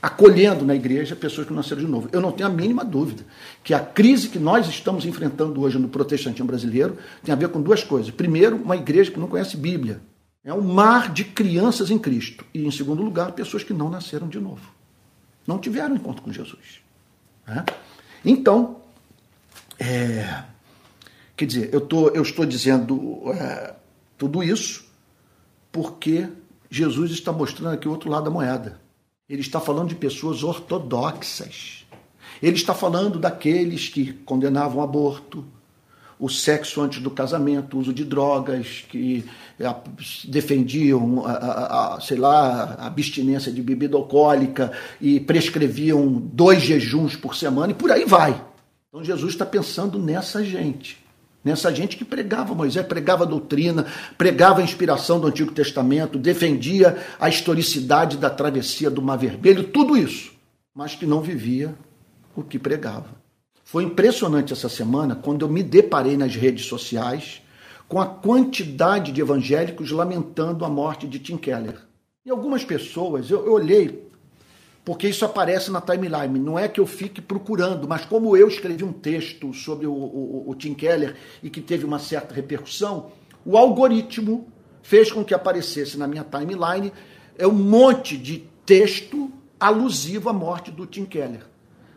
[0.00, 2.08] acolhendo na igreja pessoas que nasceram de novo.
[2.12, 3.24] Eu não tenho a mínima dúvida
[3.64, 7.60] que a crise que nós estamos enfrentando hoje no protestantismo brasileiro tem a ver com
[7.60, 8.12] duas coisas.
[8.12, 10.00] Primeiro, uma igreja que não conhece Bíblia.
[10.44, 12.44] É um mar de crianças em Cristo.
[12.54, 14.70] E, em segundo lugar, pessoas que não nasceram de novo.
[15.44, 16.80] Não tiveram encontro com Jesus.
[17.48, 17.64] É?
[18.24, 18.76] Então,
[19.80, 20.44] é,
[21.36, 23.74] quer dizer, eu, tô, eu estou dizendo é,
[24.16, 24.86] tudo isso
[25.70, 26.28] porque
[26.70, 28.80] Jesus está mostrando aqui o outro lado da moeda.
[29.28, 31.84] Ele está falando de pessoas ortodoxas.
[32.42, 35.44] Ele está falando daqueles que condenavam aborto,
[36.18, 39.24] o sexo antes do casamento, o uso de drogas, que
[40.24, 47.16] defendiam, a, a, a, sei lá, a abstinência de bebida alcoólica e prescreviam dois jejuns
[47.16, 48.42] por semana e por aí vai.
[48.88, 51.05] Então Jesus está pensando nessa gente.
[51.46, 53.86] Nessa gente que pregava Moisés, pregava a doutrina,
[54.18, 59.96] pregava a inspiração do Antigo Testamento, defendia a historicidade da travessia do Mar Vermelho, tudo
[59.96, 60.32] isso,
[60.74, 61.72] mas que não vivia
[62.34, 63.06] o que pregava.
[63.62, 67.40] Foi impressionante essa semana quando eu me deparei nas redes sociais
[67.86, 71.76] com a quantidade de evangélicos lamentando a morte de Tim Keller.
[72.24, 74.05] E algumas pessoas, eu, eu olhei
[74.86, 76.38] porque isso aparece na timeline.
[76.38, 80.44] Não é que eu fique procurando, mas como eu escrevi um texto sobre o, o,
[80.48, 83.10] o Tim Keller e que teve uma certa repercussão,
[83.44, 84.46] o algoritmo
[84.84, 86.92] fez com que aparecesse na minha timeline
[87.36, 91.44] é um monte de texto alusivo à morte do Tim Keller.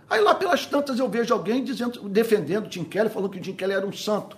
[0.10, 3.42] Aí lá pelas tantas eu vejo alguém dizendo, defendendo o Tim Keller, falando que o
[3.42, 4.36] Tim Keller era um santo.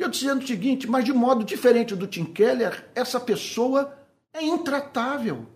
[0.00, 3.96] Eu dizendo o seguinte, mas de modo diferente do Tim Keller, essa pessoa
[4.32, 5.46] é intratável,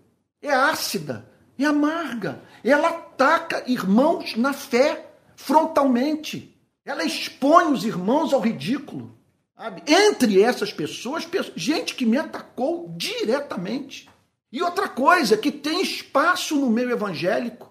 [0.41, 1.28] é ácida,
[1.63, 2.41] é amarga.
[2.63, 6.55] Ela ataca irmãos na fé, frontalmente.
[6.85, 9.17] Ela expõe os irmãos ao ridículo.
[9.55, 9.83] Sabe?
[9.87, 14.09] Entre essas pessoas, gente que me atacou diretamente.
[14.51, 17.69] E outra coisa, que tem espaço no meio evangélico,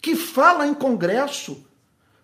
[0.00, 1.66] que fala em congresso,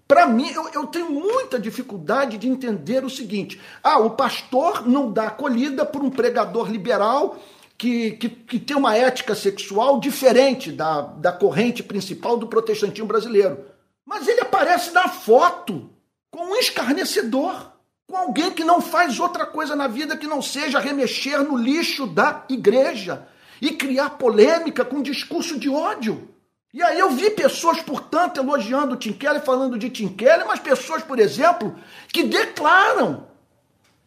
[0.07, 5.11] para mim, eu, eu, tenho muita dificuldade de entender o seguinte: ah, o pastor não
[5.11, 7.39] dá acolhida por um pregador liberal
[7.81, 13.65] que, que, que tem uma ética sexual diferente da, da corrente principal do protestantismo brasileiro.
[14.05, 15.89] Mas ele aparece na foto
[16.31, 17.73] com um escarnecedor,
[18.07, 22.07] com alguém que não faz outra coisa na vida que não seja remexer no lixo
[22.07, 23.27] da igreja
[23.63, 26.29] e criar polêmica com discurso de ódio.
[26.75, 30.15] E aí eu vi pessoas, portanto, elogiando o Tim falando de Tim
[30.47, 31.75] mas pessoas, por exemplo,
[32.09, 33.30] que declaram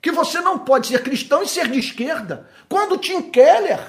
[0.03, 2.49] que você não pode ser cristão e ser de esquerda.
[2.67, 3.79] Quando Tim Keller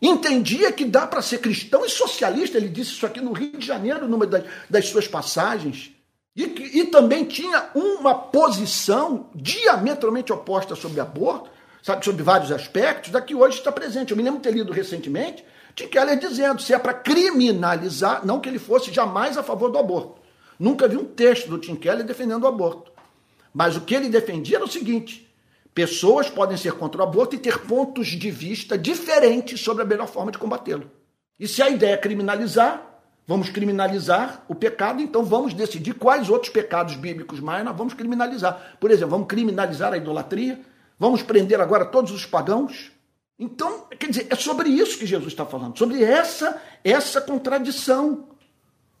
[0.00, 3.66] entendia que dá para ser cristão e socialista, ele disse isso aqui no Rio de
[3.66, 5.90] Janeiro, numa das, das suas passagens,
[6.36, 6.44] e,
[6.78, 11.50] e também tinha uma posição diametralmente oposta sobre aborto,
[11.82, 14.12] sabe, sobre vários aspectos, da que hoje está presente.
[14.12, 18.40] Eu me lembro de ter lido recentemente Tim Keller dizendo se é para criminalizar, não
[18.40, 20.20] que ele fosse jamais a favor do aborto.
[20.58, 22.95] Nunca vi um texto do Tim Keller defendendo o aborto.
[23.56, 25.26] Mas o que ele defendia era o seguinte:
[25.74, 30.06] pessoas podem ser contra o aborto e ter pontos de vista diferentes sobre a melhor
[30.08, 30.90] forma de combatê-lo.
[31.40, 36.52] E se a ideia é criminalizar, vamos criminalizar o pecado, então vamos decidir quais outros
[36.52, 38.76] pecados bíblicos mais nós vamos criminalizar.
[38.78, 40.60] Por exemplo, vamos criminalizar a idolatria,
[40.98, 42.92] vamos prender agora todos os pagãos.
[43.38, 48.28] Então, quer dizer, é sobre isso que Jesus está falando, sobre essa essa contradição.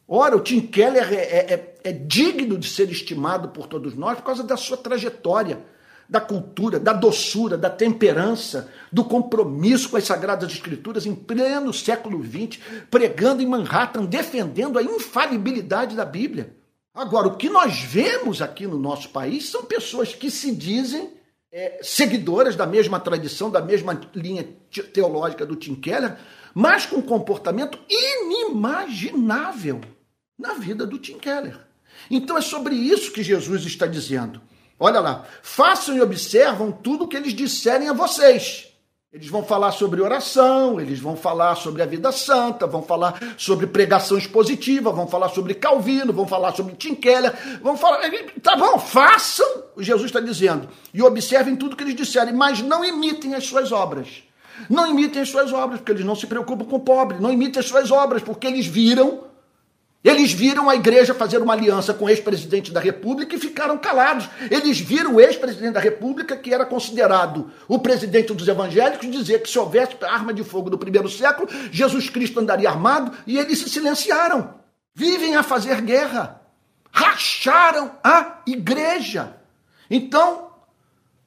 [0.08, 4.16] Ora, o Tim Keller é, é, é, é digno de ser estimado por todos nós
[4.18, 5.64] por causa da sua trajetória,
[6.08, 12.22] da cultura, da doçura, da temperança, do compromisso com as Sagradas Escrituras em pleno século
[12.22, 16.54] XX, pregando em Manhattan, defendendo a infalibilidade da Bíblia.
[16.94, 21.10] Agora, o que nós vemos aqui no nosso país são pessoas que se dizem
[21.50, 24.48] é, seguidoras da mesma tradição, da mesma linha
[24.92, 26.16] teológica do Tim Keller,
[26.54, 29.80] mas com um comportamento inimaginável
[30.38, 31.58] na vida do Tim Keller.
[32.10, 34.40] Então é sobre isso que Jesus está dizendo.
[34.78, 38.68] Olha lá, façam e observam tudo o que eles disserem a vocês.
[39.12, 43.66] Eles vão falar sobre oração, eles vão falar sobre a vida santa, vão falar sobre
[43.66, 48.00] pregação expositiva, vão falar sobre Calvino, vão falar sobre Tim Keller, vão falar.
[48.42, 49.46] Tá bom, façam,
[49.78, 54.22] Jesus está dizendo, e observem tudo que eles disserem, mas não imitem as suas obras.
[54.68, 57.18] Não imitem as suas obras, porque eles não se preocupam com o pobre.
[57.18, 59.24] Não imitem as suas obras, porque eles viram
[60.06, 64.28] eles viram a igreja fazer uma aliança com o ex-presidente da República e ficaram calados.
[64.48, 69.50] Eles viram o ex-presidente da República, que era considerado o presidente dos evangélicos, dizer que
[69.50, 73.68] se houvesse arma de fogo do primeiro século, Jesus Cristo andaria armado, e eles se
[73.68, 74.54] silenciaram.
[74.94, 76.40] Vivem a fazer guerra.
[76.92, 79.36] Racharam a igreja.
[79.90, 80.52] Então,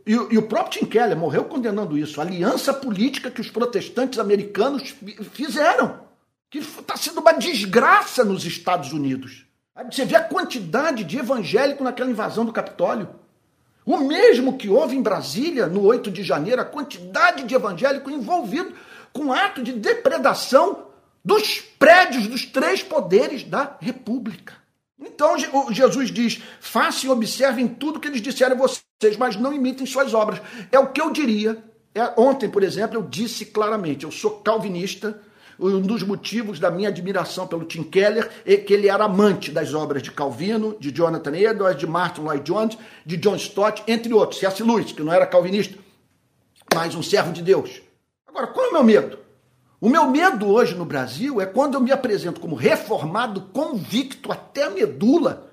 [0.08, 4.20] e, e, o próprio Tim Keller morreu condenando isso, a aliança política que os protestantes
[4.20, 4.96] americanos
[5.34, 6.08] fizeram
[6.50, 9.46] que está sendo uma desgraça nos Estados Unidos.
[9.90, 13.10] Você vê a quantidade de evangélico naquela invasão do Capitólio.
[13.86, 18.74] O mesmo que houve em Brasília, no 8 de janeiro, a quantidade de evangélico envolvido
[19.14, 20.88] com ato de depredação
[21.24, 24.54] dos prédios dos três poderes da República.
[25.00, 25.36] Então
[25.72, 30.14] Jesus diz: façam e observem tudo que eles disseram a vocês, mas não imitem suas
[30.14, 30.42] obras.
[30.72, 31.64] É o que eu diria.
[31.96, 35.22] É, ontem, por exemplo, eu disse claramente: eu sou calvinista,
[35.60, 39.74] um dos motivos da minha admiração pelo Tim Keller é que ele era amante das
[39.74, 44.40] obras de Calvino, de Jonathan Edwards, de Martin Lloyd Jones, de John Stott, entre outros.
[44.40, 44.64] C.S.
[44.64, 45.78] Lewis, que não era calvinista,
[46.74, 47.82] mas um servo de Deus.
[48.26, 49.20] Agora, qual é o meu medo?
[49.82, 54.64] O meu medo hoje no Brasil é quando eu me apresento como reformado, convicto até
[54.64, 55.50] a medula,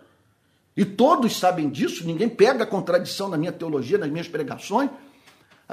[0.77, 4.91] e todos sabem disso, ninguém pega a contradição na minha teologia, nas minhas pregações.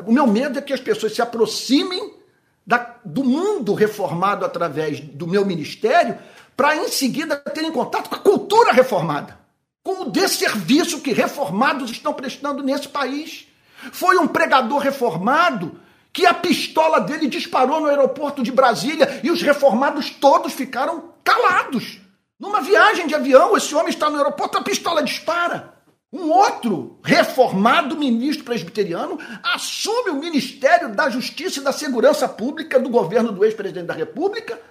[0.07, 2.22] O meu medo é que as pessoas se aproximem
[2.65, 6.17] da, do mundo reformado através do meu ministério,
[6.55, 9.37] para em seguida terem contato com a cultura reformada,
[9.83, 13.47] com o desserviço que reformados estão prestando nesse país.
[13.91, 15.79] Foi um pregador reformado
[16.13, 21.99] que a pistola dele disparou no aeroporto de Brasília e os reformados todos ficaram calados.
[22.39, 25.73] Numa viagem de avião, esse homem está no aeroporto, a pistola dispara.
[26.13, 32.87] Um outro reformado ministro presbiteriano assume o Ministério da Justiça e da Segurança Pública do
[32.87, 34.61] governo do ex-presidente da República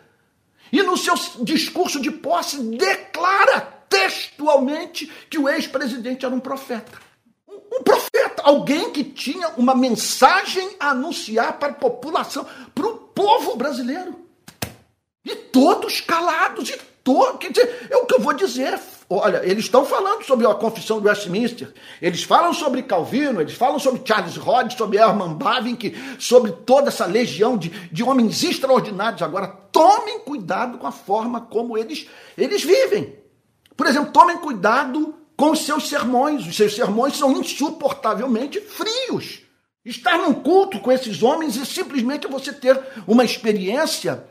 [0.71, 6.97] e, no seu discurso de posse, declara textualmente que o ex-presidente era um profeta.
[7.49, 13.57] Um, profeta, alguém que tinha uma mensagem a anunciar para a população, para o povo
[13.57, 14.15] brasileiro.
[15.25, 17.41] E todos calados, e todos.
[17.41, 18.79] Quer dizer, é o que eu vou dizer,
[19.19, 23.79] Olha, eles estão falando sobre a confissão do Westminster, eles falam sobre Calvino, eles falam
[23.79, 29.23] sobre Charles Rhodes, sobre Herman Bavinck, sobre toda essa legião de, de homens extraordinários.
[29.23, 32.07] Agora, tomem cuidado com a forma como eles,
[32.39, 33.15] eles vivem.
[33.77, 36.47] Por exemplo, tomem cuidado com seus sermões.
[36.47, 39.41] Os seus sermões são insuportavelmente frios.
[39.85, 44.25] Estar num culto com esses homens e simplesmente você ter uma experiência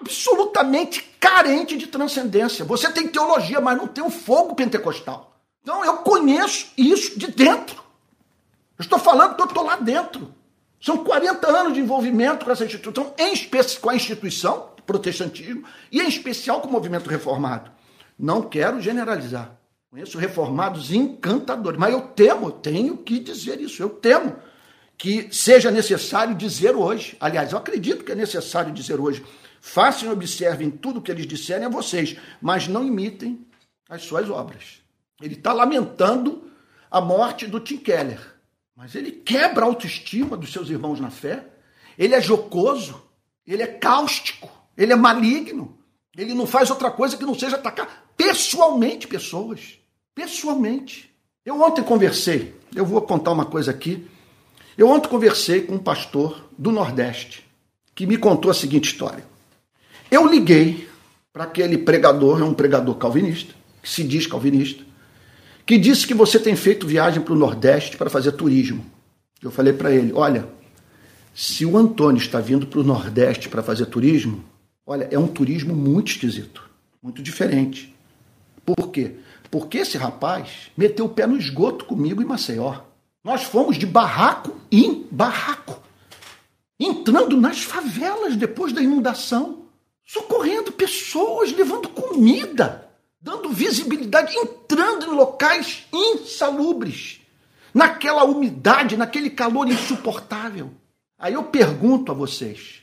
[0.00, 2.64] absolutamente carente de transcendência.
[2.64, 5.36] Você tem teologia, mas não tem o fogo pentecostal.
[5.62, 7.76] Então eu conheço isso de dentro.
[8.78, 10.32] Eu estou falando que eu estou lá dentro.
[10.80, 16.00] São 40 anos de envolvimento com essa instituição, em especial com a instituição, protestantismo, e
[16.00, 17.70] em especial com o movimento reformado.
[18.18, 19.58] Não quero generalizar.
[19.90, 24.36] Conheço reformados encantadores, mas eu temo, tenho que dizer isso, eu temo
[24.98, 27.16] que seja necessário dizer hoje.
[27.20, 29.24] Aliás, eu acredito que é necessário dizer hoje.
[29.68, 33.44] Façam e observem tudo o que eles disserem a vocês, mas não imitem
[33.88, 34.80] as suas obras.
[35.20, 36.52] Ele está lamentando
[36.88, 38.20] a morte do Tim Keller,
[38.76, 41.44] mas ele quebra a autoestima dos seus irmãos na fé.
[41.98, 43.02] Ele é jocoso,
[43.44, 44.48] ele é cáustico,
[44.78, 45.76] ele é maligno.
[46.16, 49.80] Ele não faz outra coisa que não seja atacar pessoalmente pessoas.
[50.14, 51.12] Pessoalmente.
[51.44, 54.08] Eu ontem conversei, eu vou contar uma coisa aqui.
[54.78, 57.44] Eu ontem conversei com um pastor do Nordeste
[57.96, 59.35] que me contou a seguinte história.
[60.16, 60.88] Eu liguei
[61.30, 63.52] para aquele pregador, é um pregador calvinista,
[63.82, 64.82] que se diz calvinista,
[65.66, 68.82] que disse que você tem feito viagem para o Nordeste para fazer turismo.
[69.42, 70.48] Eu falei para ele: olha,
[71.34, 74.42] se o Antônio está vindo para o Nordeste para fazer turismo,
[74.86, 76.62] olha, é um turismo muito esquisito,
[77.02, 77.94] muito diferente.
[78.64, 79.16] Por quê?
[79.50, 82.74] Porque esse rapaz meteu o pé no esgoto comigo em Maceió.
[83.22, 85.78] Nós fomos de barraco em barraco,
[86.80, 89.65] entrando nas favelas depois da inundação,
[90.06, 92.86] socorrendo pessoas, levando comida
[93.26, 97.20] dando visibilidade, entrando em locais insalubres,
[97.74, 100.70] naquela umidade, naquele calor insuportável.
[101.18, 102.82] Aí eu pergunto a vocês: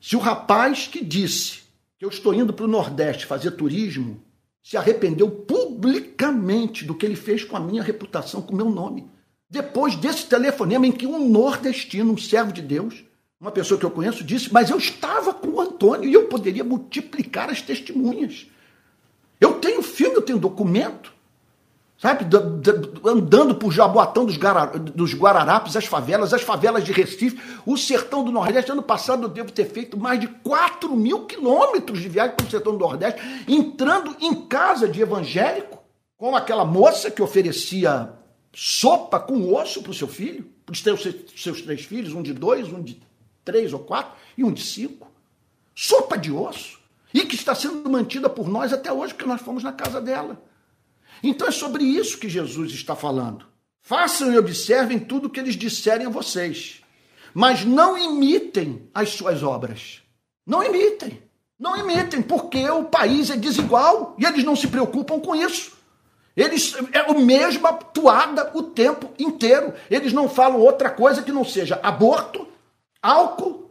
[0.00, 1.62] se o rapaz que disse
[1.96, 4.20] que eu estou indo para o Nordeste fazer turismo
[4.60, 9.08] se arrependeu publicamente do que ele fez com a minha reputação, com o meu nome,
[9.48, 13.04] depois desse telefonema em que um nordestino, um servo de Deus,
[13.44, 16.64] uma pessoa que eu conheço, disse: Mas eu estava com o Antônio e eu poderia
[16.64, 18.46] multiplicar as testemunhas.
[19.38, 21.12] Eu tenho filme, eu tenho documento.
[21.98, 22.24] Sabe?
[23.04, 24.38] Andando por Jaboatão dos,
[24.94, 28.72] dos Guararapes, as favelas, as favelas de Recife, o sertão do Nordeste.
[28.72, 32.72] Ano passado eu devo ter feito mais de 4 mil quilômetros de viagem pelo sertão
[32.72, 35.82] do Nordeste, entrando em casa de evangélico,
[36.16, 38.10] com aquela moça que oferecia
[38.54, 42.32] sopa com osso para o seu filho, para os seus, seus três filhos, um de
[42.32, 43.00] dois, um de
[43.44, 45.10] três ou quatro e um de cinco.
[45.74, 46.80] Sopa de osso
[47.12, 50.42] e que está sendo mantida por nós até hoje, porque nós fomos na casa dela.
[51.22, 53.46] Então é sobre isso que Jesus está falando.
[53.80, 56.82] Façam e observem tudo o que eles disserem a vocês,
[57.32, 60.02] mas não imitem as suas obras.
[60.46, 61.22] Não imitem.
[61.58, 65.72] Não imitem, porque o país é desigual e eles não se preocupam com isso.
[66.36, 69.72] Eles é a mesma toada o tempo inteiro.
[69.88, 72.46] Eles não falam outra coisa que não seja aborto,
[73.04, 73.70] álcool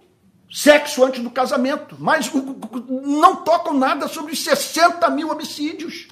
[0.52, 2.32] sexo antes do casamento, mas
[2.88, 6.08] não tocam nada sobre os 60 mil homicídios,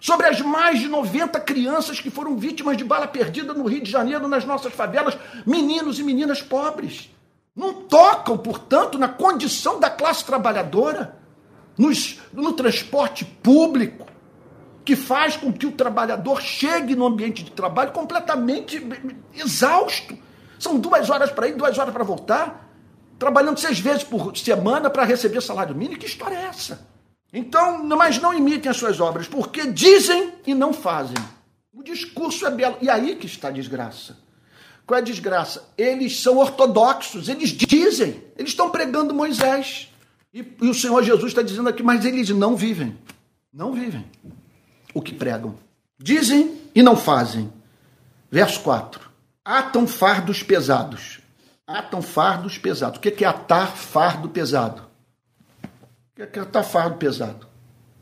[0.00, 3.90] sobre as mais de 90 crianças que foram vítimas de bala perdida no Rio de
[3.90, 7.10] Janeiro, nas nossas favelas, meninos e meninas pobres.
[7.56, 11.18] Não tocam, portanto, na condição da classe trabalhadora,
[11.76, 14.06] nos, no transporte público,
[14.84, 18.80] que faz com que o trabalhador chegue no ambiente de trabalho completamente
[19.34, 20.16] exausto.
[20.58, 22.68] São duas horas para ir, duas horas para voltar
[23.18, 25.98] trabalhando seis vezes por semana para receber salário mínimo.
[25.98, 26.86] Que história é essa?
[27.32, 31.16] Então, mas não imitem as suas obras, porque dizem e não fazem.
[31.72, 32.78] O discurso é belo.
[32.80, 34.16] E aí que está a desgraça.
[34.86, 35.68] Qual é a desgraça?
[35.76, 39.92] Eles são ortodoxos, eles dizem, eles estão pregando Moisés.
[40.32, 42.96] E, e o Senhor Jesus está dizendo aqui, mas eles não vivem.
[43.52, 44.06] Não vivem
[44.94, 45.56] o que pregam.
[45.98, 47.52] Dizem e não fazem.
[48.30, 49.07] Verso 4.
[49.48, 51.20] Atam fardos pesados
[51.68, 52.96] atam fardos pesados.
[52.98, 54.82] O que é atar fardo pesado?
[56.16, 57.46] O que é atar fardo pesado?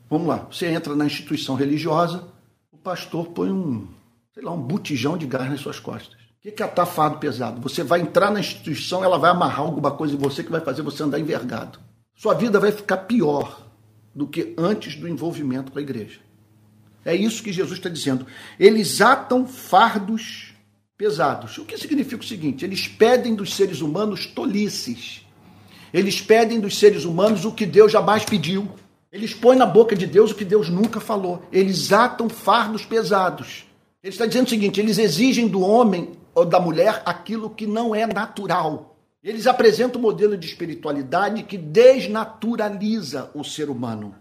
[0.09, 2.23] Vamos lá, você entra na instituição religiosa,
[2.71, 3.85] o pastor põe um,
[4.33, 6.15] sei lá, um botijão de gás nas suas costas.
[6.15, 7.59] O que é atar fardo pesado?
[7.59, 10.81] Você vai entrar na instituição, ela vai amarrar alguma coisa em você que vai fazer
[10.81, 11.77] você andar envergado.
[12.15, 13.67] Sua vida vai ficar pior
[14.15, 16.21] do que antes do envolvimento com a igreja.
[17.03, 18.25] É isso que Jesus está dizendo.
[18.57, 20.46] Eles atam fardos
[20.97, 21.57] pesados.
[21.57, 25.25] O que significa o seguinte: eles pedem dos seres humanos tolices.
[25.93, 28.67] Eles pedem dos seres humanos o que Deus jamais pediu.
[29.11, 31.43] Eles põem na boca de Deus o que Deus nunca falou.
[31.51, 33.65] Eles atam fardos pesados.
[34.03, 37.95] Ele está dizendo o seguinte: eles exigem do homem ou da mulher aquilo que não
[37.95, 38.95] é natural.
[39.23, 44.15] Eles apresentam um modelo de espiritualidade que desnaturaliza o ser humano.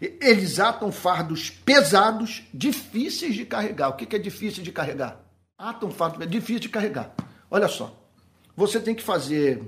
[0.00, 3.88] Eles atam fardos pesados, difíceis de carregar.
[3.88, 5.29] O que é difícil de carregar?
[5.60, 7.12] Atam fardos difíceis de carregar.
[7.50, 7.94] Olha só,
[8.56, 9.62] você tem que fazer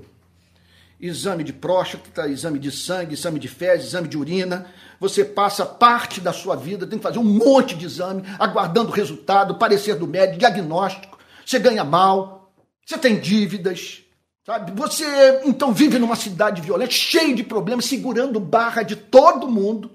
[0.99, 4.65] exame de próstata, exame de sangue, exame de fezes, exame de urina.
[4.99, 8.91] Você passa parte da sua vida, tem que fazer um monte de exame, aguardando o
[8.91, 11.15] resultado, parecer do médico, diagnóstico.
[11.45, 12.51] Você ganha mal,
[12.83, 14.01] você tem dívidas,
[14.43, 14.71] sabe?
[14.71, 15.05] Você
[15.45, 19.91] então vive numa cidade violenta, cheio de problemas, segurando barra de todo mundo.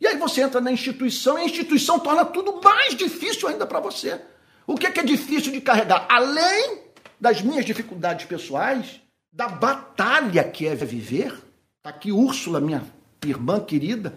[0.00, 3.80] E aí você entra na instituição e a instituição torna tudo mais difícil ainda para
[3.80, 4.20] você.
[4.66, 6.06] O que é, que é difícil de carregar?
[6.08, 6.78] Além
[7.20, 9.00] das minhas dificuldades pessoais,
[9.32, 11.32] da batalha que é viver.
[11.78, 12.82] Está aqui Úrsula, minha
[13.24, 14.14] irmã querida,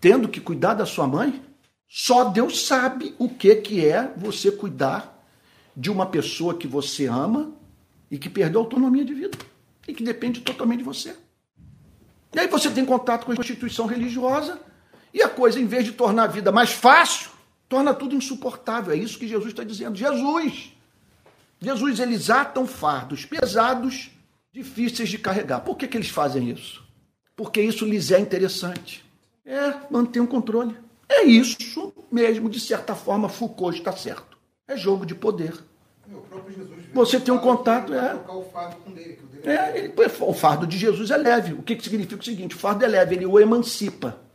[0.00, 1.42] tendo que cuidar da sua mãe.
[1.88, 5.24] Só Deus sabe o que, que é você cuidar
[5.76, 7.52] de uma pessoa que você ama
[8.10, 9.38] e que perdeu a autonomia de vida
[9.86, 11.16] e que depende totalmente de você.
[12.34, 14.60] E aí você tem contato com a instituição religiosa
[15.14, 17.30] e a coisa, em vez de tornar a vida mais fácil,
[17.68, 18.92] torna tudo insuportável.
[18.92, 19.96] É isso que Jesus está dizendo.
[19.96, 20.72] Jesus!
[21.60, 24.10] Jesus, eles atam fardos pesados,
[24.52, 25.60] difíceis de carregar.
[25.60, 26.84] Por que, que eles fazem isso?
[27.34, 29.04] Porque isso lhes é interessante.
[29.44, 30.76] É manter um controle.
[31.08, 34.38] É isso mesmo, de certa forma, Foucault está certo.
[34.66, 35.54] É jogo de poder.
[36.92, 38.18] Você tem um contato, é.
[39.44, 41.54] É, ele, o fardo de Jesus é leve.
[41.54, 42.54] O que, que significa o seguinte?
[42.54, 44.27] O fardo é leve, ele o emancipa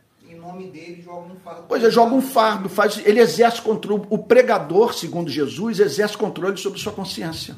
[0.54, 1.64] nome dele joga um fardo.
[1.68, 4.06] Pois é, joga um fardo, faz, ele exerce controle.
[4.10, 7.58] O pregador, segundo Jesus, exerce controle sobre sua consciência.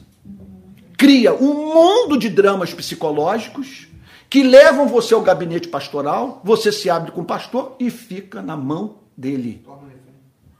[0.98, 3.88] Cria um mundo de dramas psicológicos
[4.30, 8.56] que levam você ao gabinete pastoral, você se abre com o pastor e fica na
[8.56, 9.66] mão dele.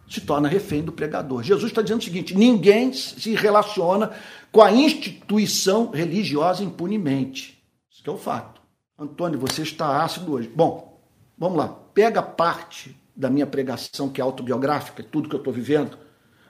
[0.08, 1.42] Se torna refém do pregador.
[1.42, 4.12] Jesus está dizendo o seguinte: ninguém se relaciona
[4.52, 7.64] com a instituição religiosa impunemente.
[7.90, 8.62] Isso é o fato.
[8.98, 10.50] Antônio, você está ácido hoje.
[10.54, 11.02] Bom,
[11.38, 15.98] vamos lá pega parte da minha pregação, que é autobiográfica, tudo que eu estou vivendo,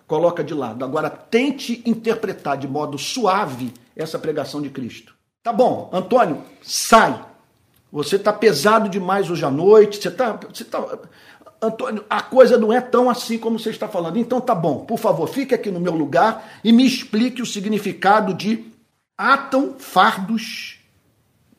[0.08, 0.84] coloca de lado.
[0.84, 5.14] Agora, tente interpretar de modo suave essa pregação de Cristo.
[5.44, 7.24] Tá bom, Antônio, sai.
[7.92, 10.02] Você está pesado demais hoje à noite.
[10.02, 10.40] Você está.
[10.52, 10.84] Você tá,
[11.62, 14.18] Antônio, a coisa não é tão assim como você está falando.
[14.18, 18.34] Então tá bom, por favor, fique aqui no meu lugar e me explique o significado
[18.34, 18.66] de
[19.18, 20.80] atam fardos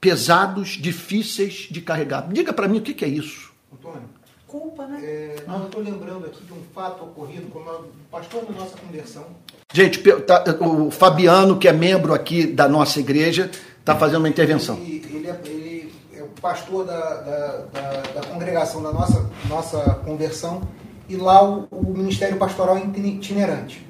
[0.00, 2.28] pesados, difíceis de carregar.
[2.28, 3.55] Diga para mim o que, que é isso.
[3.76, 4.08] Antônio.
[4.46, 5.00] Culpa, né?
[5.02, 8.76] É, não, eu estou lembrando aqui de um fato ocorrido com o pastor da nossa
[8.78, 9.24] conversão.
[9.72, 13.50] Gente, tá, o Fabiano, que é membro aqui da nossa igreja,
[13.80, 14.76] está fazendo uma intervenção.
[14.76, 19.82] Ele, ele, é, ele é, o pastor da, da, da, da, congregação da nossa, nossa
[20.04, 20.62] conversão
[21.08, 23.84] e lá o, o ministério pastoral é itinerante.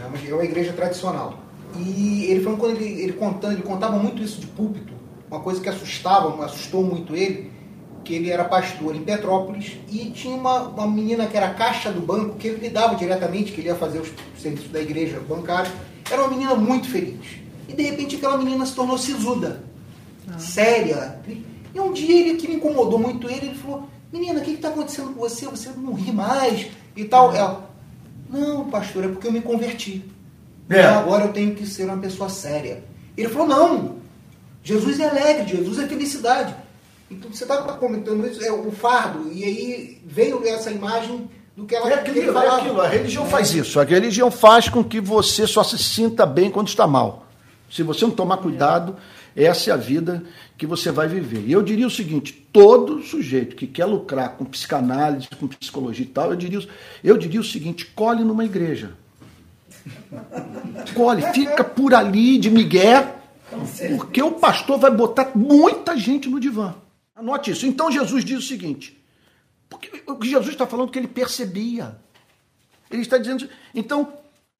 [0.00, 1.40] É uma, é uma igreja tradicional.
[1.76, 4.94] E ele falou quando ele, ele contando, ele contava muito isso de púlpito,
[5.28, 7.55] uma coisa que assustava, assustou muito ele
[8.06, 12.00] que ele era pastor em Petrópolis e tinha uma, uma menina que era caixa do
[12.00, 14.08] banco, que ele lidava diretamente, que ele ia fazer os
[14.40, 15.70] serviços da igreja bancária.
[16.08, 17.18] Era uma menina muito feliz.
[17.68, 19.60] E de repente aquela menina se tornou sisuda,
[20.28, 20.38] ah.
[20.38, 21.20] séria.
[21.74, 24.68] E um dia ele que me incomodou muito ele, ele falou: Menina, o que está
[24.68, 25.46] acontecendo com você?
[25.46, 27.34] Você não ri mais e tal.
[27.34, 27.68] Ela,
[28.30, 30.04] não, pastor, é porque eu me converti.
[30.68, 30.82] É.
[30.84, 32.84] agora eu tenho que ser uma pessoa séria.
[33.16, 33.96] Ele falou: Não,
[34.62, 36.54] Jesus é alegre, Jesus é felicidade.
[37.10, 41.74] Então você estava comentando isso, é o fardo, e aí veio essa imagem do que
[41.74, 43.28] ela é aquilo, é aquilo, a religião é.
[43.28, 43.80] faz isso.
[43.80, 47.26] A religião faz com que você só se sinta bem quando está mal.
[47.70, 48.96] Se você não tomar cuidado,
[49.34, 50.22] essa é a vida
[50.56, 51.44] que você vai viver.
[51.46, 56.08] E eu diria o seguinte: todo sujeito que quer lucrar com psicanálise, com psicologia e
[56.08, 56.68] tal, eu diria,
[57.02, 58.92] eu diria o seguinte: colhe numa igreja.
[60.94, 63.14] Colhe, fica por ali de migué,
[63.96, 66.74] porque o pastor vai botar muita gente no divã.
[67.16, 67.66] Anote isso.
[67.66, 69.02] Então Jesus diz o seguinte:
[69.68, 71.98] porque o que Jesus está falando que ele percebia.
[72.90, 73.48] Ele está dizendo.
[73.74, 74.12] Então,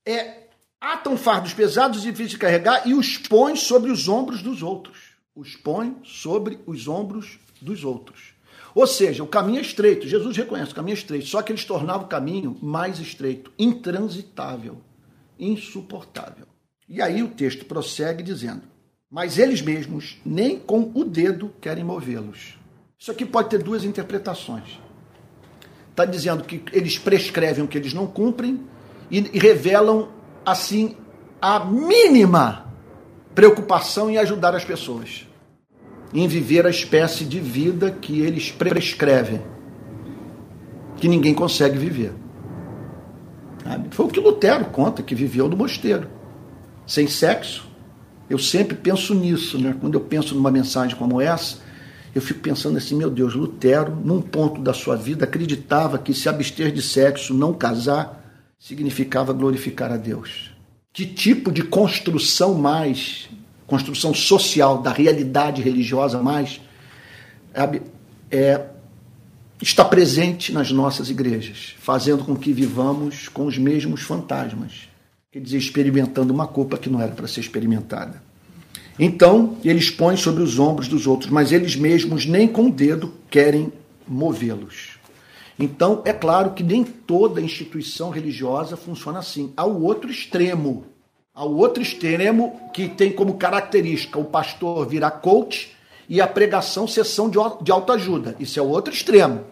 [0.05, 0.49] é,
[0.81, 5.17] atam fardos pesados e difíceis de carregar e os põe sobre os ombros dos outros.
[5.35, 8.35] Os põe sobre os ombros dos outros.
[8.75, 10.09] Ou seja, o caminho é estreito.
[10.09, 14.83] Jesus reconhece o caminho é estreito, só que eles tornavam o caminho mais estreito, intransitável,
[15.39, 16.47] insuportável.
[16.89, 18.63] E aí o texto prossegue dizendo:
[19.11, 22.59] mas eles mesmos nem com o dedo querem movê-los.
[22.99, 24.81] Isso aqui pode ter duas interpretações.
[25.91, 28.61] Está dizendo que eles prescrevem o que eles não cumprem
[29.11, 30.09] e, revelam,
[30.45, 30.97] assim,
[31.41, 32.67] a mínima
[33.35, 35.27] preocupação em ajudar as pessoas,
[36.13, 39.43] em viver a espécie de vida que eles prescrevem,
[40.97, 42.13] que ninguém consegue viver.
[43.91, 46.09] Foi o que Lutero conta, que viveu no mosteiro,
[46.87, 47.66] sem sexo,
[48.29, 49.75] eu sempre penso nisso, né?
[49.81, 51.59] Quando eu penso numa mensagem como essa,
[52.17, 56.31] Eu fico pensando assim, meu Deus, Lutero, num ponto da sua vida, acreditava que se
[56.31, 58.25] abster de sexo, não casar,
[58.59, 60.51] significava glorificar a Deus.
[60.95, 63.29] Que tipo de construção mais,
[63.67, 66.59] construção social da realidade religiosa mais,
[68.31, 68.63] é,
[69.61, 74.89] está presente nas nossas igrejas, fazendo com que vivamos com os mesmos fantasmas,
[75.37, 78.23] quer dizer, experimentando uma culpa que não era para ser experimentada.
[78.99, 83.13] Então, eles põem sobre os ombros dos outros, mas eles mesmos nem com o dedo
[83.31, 83.71] querem
[84.09, 84.99] movê-los.
[85.59, 89.53] Então, é claro que nem toda instituição religiosa funciona assim.
[89.55, 90.87] Há o outro extremo.
[91.35, 95.77] Há o outro extremo que tem como característica o pastor virar coach
[96.09, 98.37] e a pregação sessão de autoajuda.
[98.41, 99.45] Isso é o outro extremo.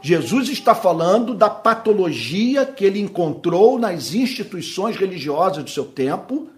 [0.00, 6.48] Jesus está falando da patologia que ele encontrou nas instituições religiosas do seu tempo,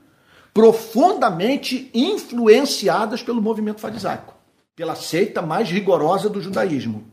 [0.52, 4.34] profundamente influenciadas pelo movimento farisaico,
[4.76, 7.04] pela seita mais rigorosa do judaísmo.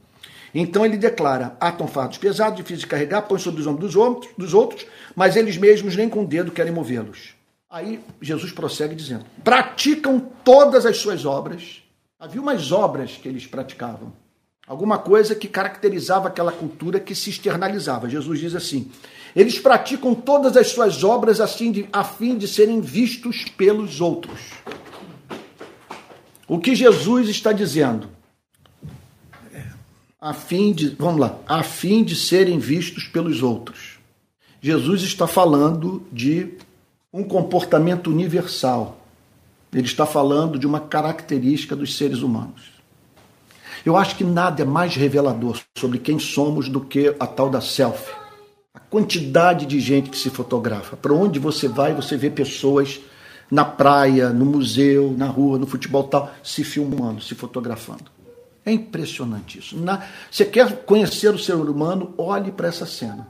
[0.53, 4.85] Então ele declara: atam fardos pesados, difíceis de carregar, põe sobre os ombros dos outros,
[5.15, 7.35] mas eles mesmos nem com o dedo querem movê-los.
[7.69, 11.83] Aí Jesus prossegue dizendo: praticam todas as suas obras.
[12.19, 14.11] Havia umas obras que eles praticavam,
[14.67, 18.09] alguma coisa que caracterizava aquela cultura que se externalizava.
[18.09, 18.91] Jesus diz assim:
[19.35, 24.39] eles praticam todas as suas obras assim de, a fim de serem vistos pelos outros.
[26.47, 28.09] O que Jesus está dizendo?
[30.19, 33.97] a fim de, vamos lá, a fim de serem vistos pelos outros.
[34.59, 36.57] Jesus está falando de
[37.13, 38.99] um comportamento universal.
[39.71, 42.76] Ele está falando de uma característica dos seres humanos.
[43.85, 47.61] Eu acho que nada é mais revelador sobre quem somos do que a tal da
[47.61, 48.13] selfie.
[48.73, 50.95] A quantidade de gente que se fotografa.
[50.95, 52.99] Para onde você vai, você vê pessoas
[53.49, 58.05] na praia, no museu, na rua, no futebol tal, se filmando, se fotografando.
[58.65, 59.77] É impressionante isso.
[59.77, 62.13] Na, você quer conhecer o ser humano?
[62.17, 63.27] Olhe para essa cena,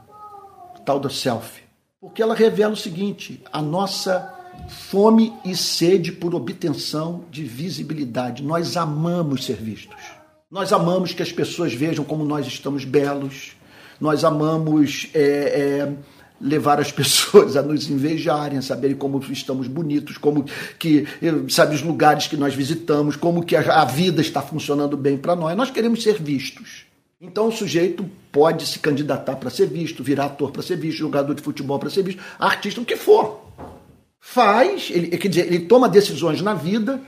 [0.84, 1.62] tal da selfie.
[2.00, 4.34] Porque ela revela o seguinte: a nossa
[4.68, 8.42] fome e sede por obtenção de visibilidade.
[8.42, 10.17] Nós amamos ser vistos.
[10.50, 13.52] Nós amamos que as pessoas vejam como nós estamos belos.
[14.00, 15.08] Nós amamos.
[15.14, 15.92] É, é,
[16.40, 20.44] levar as pessoas a nos invejarem, a saberem como estamos bonitos, como
[20.78, 21.04] que,
[21.48, 25.56] sabe, os lugares que nós visitamos, como que a, vida está funcionando bem para nós.
[25.56, 26.86] Nós queremos ser vistos.
[27.20, 31.34] Então o sujeito pode se candidatar para ser visto, virar ator para ser visto, jogador
[31.34, 33.44] de futebol para ser visto, artista, o que for.
[34.20, 37.00] Faz, ele, quer dizer, ele toma decisões na vida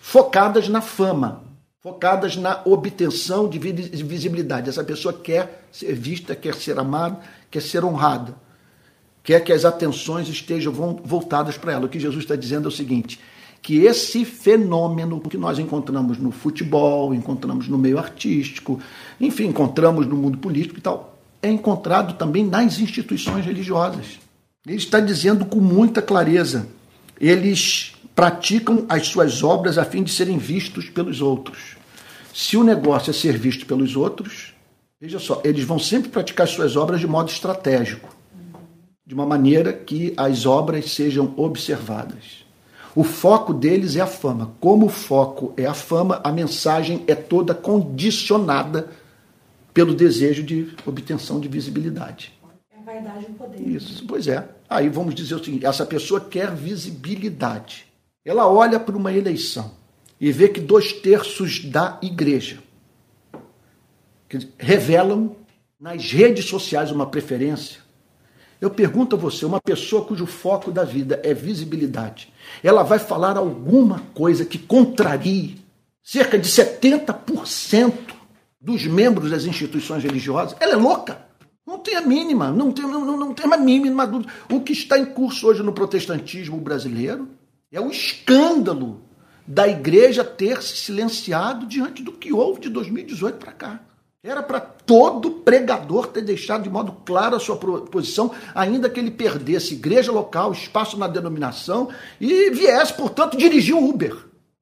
[0.00, 1.47] focadas na fama,
[1.88, 4.68] focadas na obtenção de visibilidade.
[4.68, 7.18] Essa pessoa quer ser vista, quer ser amada,
[7.50, 8.34] quer ser honrada
[9.28, 11.84] quer que as atenções estejam voltadas para ela.
[11.84, 13.20] O que Jesus está dizendo é o seguinte:
[13.60, 18.80] que esse fenômeno que nós encontramos no futebol, encontramos no meio artístico,
[19.20, 24.18] enfim, encontramos no mundo político e tal, é encontrado também nas instituições religiosas.
[24.66, 26.66] Ele está dizendo com muita clareza:
[27.20, 31.76] eles praticam as suas obras a fim de serem vistos pelos outros.
[32.32, 34.54] Se o negócio é ser visto pelos outros,
[35.00, 38.16] veja só, eles vão sempre praticar as suas obras de modo estratégico
[39.08, 42.44] de uma maneira que as obras sejam observadas.
[42.94, 44.52] O foco deles é a fama.
[44.60, 48.90] Como o foco é a fama, a mensagem é toda condicionada
[49.72, 52.38] pelo desejo de obtenção de visibilidade.
[52.70, 53.66] É a vaidade e o poder.
[53.66, 54.46] Isso, pois é.
[54.68, 57.86] Aí vamos dizer o seguinte: essa pessoa quer visibilidade.
[58.26, 59.77] Ela olha para uma eleição
[60.20, 62.58] e vê que dois terços da igreja
[64.58, 65.36] revelam
[65.80, 67.88] nas redes sociais uma preferência
[68.60, 73.36] eu pergunto a você, uma pessoa cujo foco da vida é visibilidade, ela vai falar
[73.36, 75.58] alguma coisa que contrarie
[76.02, 77.94] cerca de 70%
[78.60, 80.56] dos membros das instituições religiosas?
[80.58, 81.26] Ela é louca.
[81.64, 84.32] Não tem a mínima, não tem, não, não tem a mínima dúvida.
[84.50, 87.28] O que está em curso hoje no protestantismo brasileiro
[87.70, 89.02] é o escândalo
[89.48, 93.80] da igreja ter se silenciado diante do que houve de 2018 para cá.
[94.22, 99.10] Era para todo pregador ter deixado de modo claro a sua posição, ainda que ele
[99.10, 101.88] perdesse igreja local, espaço na denominação
[102.20, 104.14] e viesse, portanto, dirigir o Uber.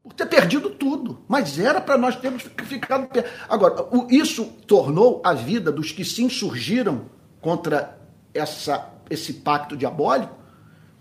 [0.04, 1.18] Por ter perdido tudo.
[1.26, 3.08] Mas era para nós termos ficado.
[3.48, 7.06] Agora, isso tornou a vida dos que se insurgiram
[7.40, 7.98] contra
[8.32, 10.46] essa, esse pacto diabólico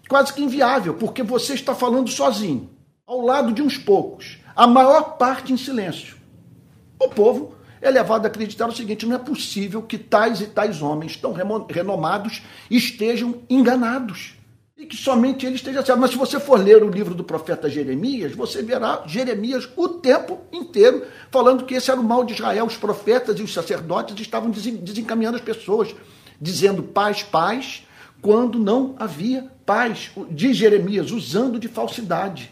[0.08, 2.70] quase que inviável, porque você está falando sozinho,
[3.08, 6.16] ao lado de uns poucos, a maior parte em silêncio.
[7.00, 10.82] O povo é levado a acreditar o seguinte: não é possível que tais e tais
[10.82, 11.34] homens tão
[11.70, 14.34] renomados estejam enganados.
[14.78, 16.00] e que somente ele esteja certo.
[16.00, 20.42] Mas se você for ler o livro do profeta Jeremias, você verá Jeremias o tempo
[20.52, 22.66] inteiro falando que esse era o mal de Israel.
[22.66, 25.96] Os profetas e os sacerdotes estavam desencaminhando as pessoas,
[26.42, 27.88] dizendo paz, paz,
[28.22, 30.12] quando não havia paz.
[30.30, 32.52] Diz Jeremias, usando de falsidade,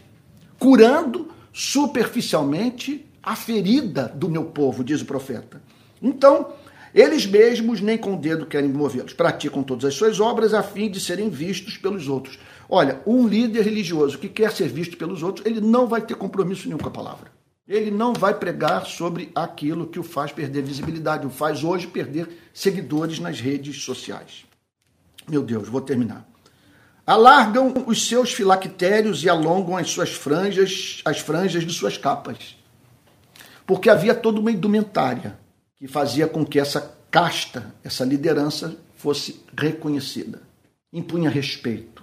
[0.64, 5.62] curando superficialmente a ferida do meu povo, diz o profeta.
[6.02, 6.54] Então,
[6.96, 10.90] eles mesmos nem com o dedo querem movê-los, praticam todas as suas obras a fim
[10.90, 12.40] de serem vistos pelos outros.
[12.70, 16.66] Olha, um líder religioso que quer ser visto pelos outros, ele não vai ter compromisso
[16.66, 17.30] nenhum com a palavra.
[17.68, 22.30] Ele não vai pregar sobre aquilo que o faz perder visibilidade, o faz hoje perder
[22.54, 24.46] seguidores nas redes sociais.
[25.28, 26.33] Meu Deus, vou terminar.
[27.06, 32.58] Alargam os seus filactérios e alongam as suas franjas, as franjas de suas capas.
[33.68, 35.38] Porque havia toda uma indumentária
[35.76, 40.42] que fazia com que essa casta, essa liderança fosse reconhecida,
[40.94, 42.02] impunha respeito,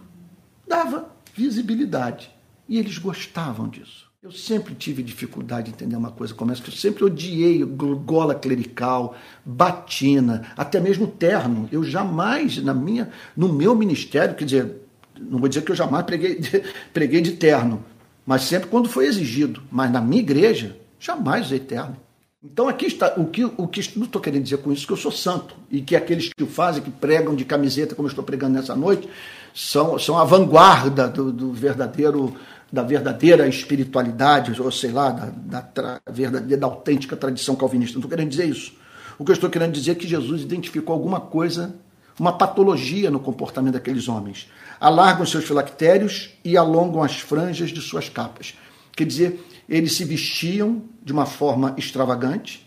[0.68, 2.30] dava visibilidade.
[2.68, 4.10] E eles gostavam disso.
[4.22, 8.34] Eu sempre tive dificuldade de entender uma coisa como essa, que eu sempre odiei gola
[8.34, 11.66] clerical, batina, até mesmo terno.
[11.72, 14.76] Eu jamais, na minha, no meu ministério, quer dizer,
[15.20, 16.40] não vou dizer que eu jamais preguei,
[16.92, 17.84] preguei de terno,
[18.24, 19.62] mas sempre quando foi exigido.
[19.70, 21.96] Mas na minha igreja, jamais usei terno.
[22.42, 24.96] Então aqui está o que o que não estou querendo dizer com isso que eu
[24.96, 28.24] sou santo e que aqueles que o fazem, que pregam de camiseta como eu estou
[28.24, 29.06] pregando nessa noite,
[29.54, 32.34] são, são a vanguarda do, do verdadeiro
[32.72, 37.94] da verdadeira espiritualidade, ou sei lá, da, da, verdadeira, da autêntica tradição calvinista.
[37.94, 38.72] Não estou querendo dizer isso.
[39.18, 41.74] O que eu estou querendo dizer é que Jesus identificou alguma coisa,
[42.18, 44.48] uma patologia no comportamento daqueles homens.
[44.80, 48.54] Alargam seus filactérios e alongam as franjas de suas capas.
[48.96, 52.66] Quer dizer, eles se vestiam de uma forma extravagante,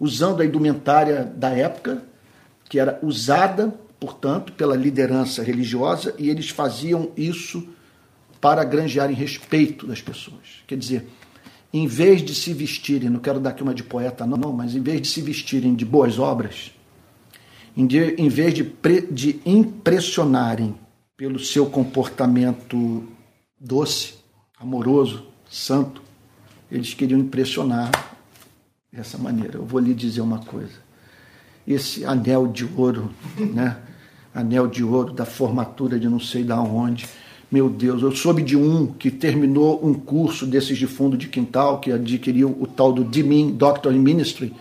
[0.00, 2.02] usando a indumentária da época,
[2.68, 7.68] que era usada, portanto, pela liderança religiosa, e eles faziam isso
[8.40, 10.64] para granjearem respeito das pessoas.
[10.66, 11.06] Quer dizer,
[11.72, 14.80] em vez de se vestirem, não quero dar aqui uma de poeta, não, mas em
[14.80, 16.72] vez de se vestirem de boas obras,
[17.76, 18.64] em, vez de,
[19.10, 20.74] de impressionarem
[21.22, 23.04] pelo seu comportamento
[23.56, 24.14] doce,
[24.58, 26.02] amoroso, santo,
[26.68, 27.92] eles queriam impressionar
[28.92, 29.54] dessa maneira.
[29.54, 30.72] Eu vou lhe dizer uma coisa.
[31.64, 33.08] Esse anel de ouro,
[33.38, 33.76] né?
[34.34, 37.06] Anel de ouro da formatura de não sei da onde.
[37.48, 41.78] Meu Deus, eu soube de um que terminou um curso desses de fundo de quintal,
[41.78, 44.52] que adquiriu o tal do DMIN, Doctor in Ministry,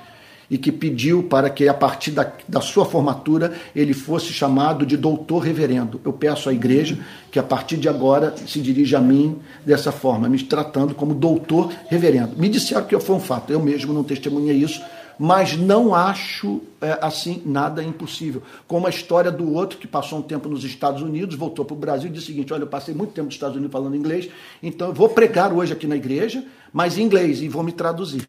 [0.52, 4.98] e que pediu para que, a partir da, da sua formatura, ele fosse chamado de
[4.98, 6.02] doutor reverendo.
[6.04, 7.00] Eu peço à igreja
[7.32, 11.72] que, a partir de agora, se dirija a mim dessa forma, me tratando como doutor
[11.88, 12.36] reverendo.
[12.36, 14.82] Me disseram que foi um fato, eu mesmo não testemunhei isso,
[15.18, 18.44] mas não acho é, assim nada impossível.
[18.68, 21.78] Como a história do outro que passou um tempo nos Estados Unidos, voltou para o
[21.78, 24.30] Brasil e disse o seguinte: Olha, eu passei muito tempo nos Estados Unidos falando inglês,
[24.62, 26.44] então eu vou pregar hoje aqui na igreja,
[26.74, 28.28] mas em inglês, e vou me traduzir.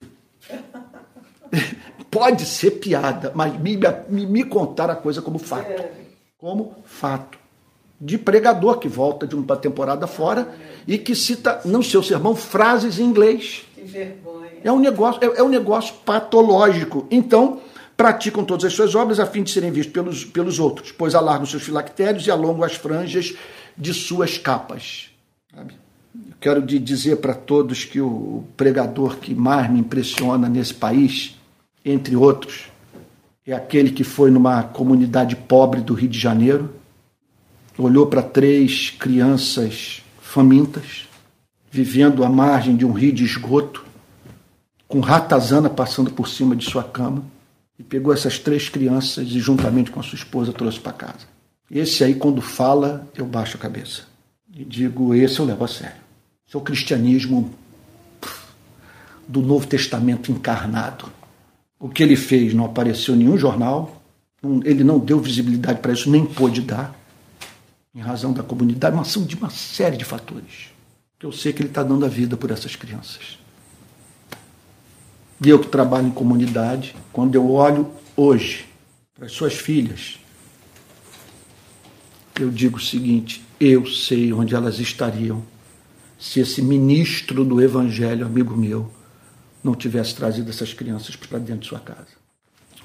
[2.13, 5.71] Pode ser piada, mas me, me, me contar a coisa como fato.
[5.71, 5.91] É.
[6.37, 7.39] Como fato.
[7.99, 10.55] De pregador que volta de uma temporada fora
[10.87, 13.65] e que cita no seu sermão frases em inglês.
[13.75, 14.51] Que vergonha.
[14.63, 17.07] É um negócio, é, é um negócio patológico.
[17.11, 17.61] Então,
[17.97, 21.47] praticam todas as suas obras a fim de serem vistos pelos, pelos outros, pois alargam
[21.47, 23.35] seus filactérios e alongam as franjas
[23.75, 25.09] de suas capas.
[25.55, 25.81] Sabe?
[26.39, 31.39] quero dizer para todos que o pregador que mais me impressiona nesse país
[31.85, 32.71] entre outros,
[33.47, 36.75] é aquele que foi numa comunidade pobre do Rio de Janeiro,
[37.77, 41.09] olhou para três crianças famintas,
[41.71, 43.85] vivendo à margem de um rio de esgoto,
[44.87, 47.25] com ratazana passando por cima de sua cama,
[47.79, 51.27] e pegou essas três crianças e, juntamente com a sua esposa, trouxe para casa.
[51.71, 54.03] Esse aí, quando fala, eu baixo a cabeça
[54.55, 56.03] e digo: esse eu levo a sério.
[56.47, 57.53] Esse é o cristianismo
[59.27, 61.11] do Novo Testamento encarnado.
[61.83, 64.01] O que ele fez não apareceu em nenhum jornal,
[64.65, 66.97] ele não deu visibilidade para isso, nem pôde dar,
[67.93, 70.71] em razão da comunidade, mas são de uma série de fatores.
[71.19, 73.37] Que eu sei que ele está dando a vida por essas crianças.
[75.45, 78.65] E eu que trabalho em comunidade, quando eu olho hoje
[79.13, 80.21] para as suas filhas,
[82.39, 85.43] eu digo o seguinte: eu sei onde elas estariam
[86.17, 88.89] se esse ministro do Evangelho, amigo meu,
[89.63, 92.09] não tivesse trazido essas crianças para dentro de sua casa.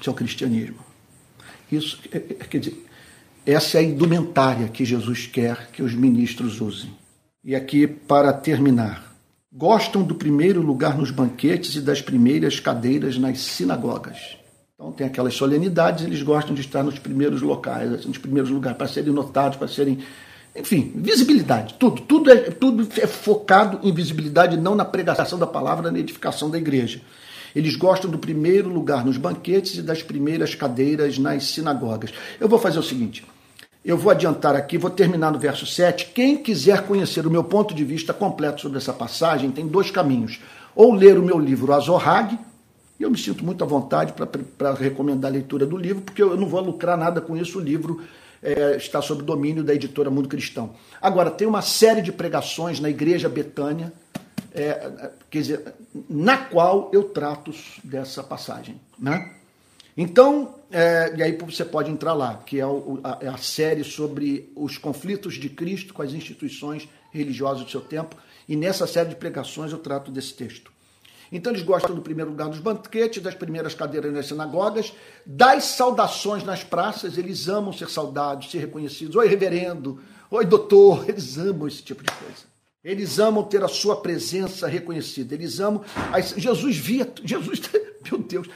[0.00, 0.78] Isso é o cristianismo.
[1.70, 2.86] Isso, é, é, quer dizer,
[3.44, 6.90] essa é a indumentária que Jesus quer que os ministros usem.
[7.44, 9.14] E aqui, para terminar,
[9.52, 14.36] gostam do primeiro lugar nos banquetes e das primeiras cadeiras nas sinagogas.
[14.74, 18.78] Então, tem aquelas solenidades, eles gostam de estar nos primeiros locais, assim, nos primeiros lugares,
[18.78, 19.98] para serem notados, para serem
[20.58, 25.90] enfim, visibilidade, tudo, tudo é, tudo é focado em visibilidade, não na pregação da palavra,
[25.90, 27.00] na edificação da igreja.
[27.54, 32.12] Eles gostam do primeiro lugar nos banquetes e das primeiras cadeiras nas sinagogas.
[32.38, 33.24] Eu vou fazer o seguinte:
[33.84, 36.12] eu vou adiantar aqui, vou terminar no verso 7.
[36.14, 40.40] Quem quiser conhecer o meu ponto de vista completo sobre essa passagem tem dois caminhos.
[40.74, 42.38] Ou ler o meu livro Azorrag,
[43.00, 46.36] e eu me sinto muito à vontade para recomendar a leitura do livro, porque eu
[46.36, 47.58] não vou lucrar nada com isso.
[47.58, 48.02] O livro
[48.42, 50.74] é, está sob domínio da editora Mundo Cristão.
[51.00, 53.92] Agora, tem uma série de pregações na Igreja Betânia,
[54.54, 55.74] é, quer dizer,
[56.08, 58.80] na qual eu trato dessa passagem.
[58.98, 59.34] Né?
[59.96, 63.82] Então, é, e aí você pode entrar lá, que é o, a, é a, série
[63.82, 68.16] sobre os conflitos de Cristo com as instituições religiosas do seu tempo,
[68.48, 70.72] e nessa série de pregações eu trato desse texto.
[71.30, 74.92] Então eles gostam do primeiro lugar dos banquetes, das primeiras cadeiras nas sinagogas,
[75.26, 79.14] das saudações nas praças, eles amam ser saudados, ser reconhecidos.
[79.16, 80.00] Oi, reverendo,
[80.30, 82.48] oi, doutor, eles amam esse tipo de coisa.
[82.82, 85.34] Eles amam ter a sua presença reconhecida.
[85.34, 85.82] Eles amam.
[86.36, 87.12] Jesus via.
[87.22, 87.60] Jesus,
[88.10, 88.48] meu Deus.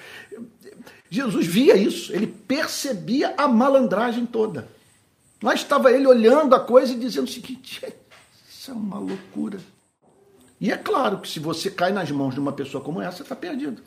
[1.11, 2.13] Jesus via isso.
[2.13, 4.69] Ele percebia a malandragem toda.
[5.43, 7.85] Lá estava ele olhando a coisa e dizendo o seguinte:
[8.49, 9.61] isso é uma loucura.
[10.63, 13.35] E é claro que se você cai nas mãos de uma pessoa como essa, está
[13.35, 13.83] perdido.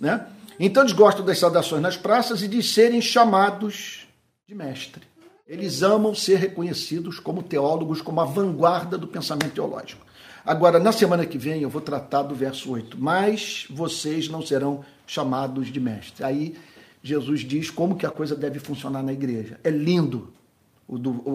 [0.00, 0.26] Né?
[0.58, 4.08] Então eles gostam das saudações nas praças e de serem chamados
[4.44, 5.02] de mestre.
[5.46, 10.04] Eles amam ser reconhecidos como teólogos, como a vanguarda do pensamento teológico.
[10.44, 12.98] Agora, na semana que vem, eu vou tratar do verso 8.
[13.00, 16.24] Mas vocês não serão chamados de mestre.
[16.24, 16.56] Aí
[17.04, 19.60] Jesus diz como que a coisa deve funcionar na igreja.
[19.62, 20.32] É lindo.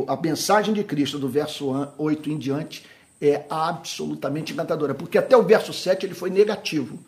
[0.10, 2.84] A mensagem de Cristo do verso 8 em diante
[3.22, 7.00] é absolutamente encantadora, porque até o verso 7 ele foi negativo.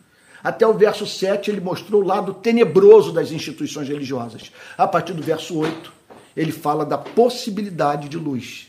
[0.42, 4.52] Até o verso 7 ele mostrou o lado tenebroso das instituições religiosas.
[4.78, 5.92] A partir do verso 8,
[6.36, 8.68] ele fala da possibilidade de luz,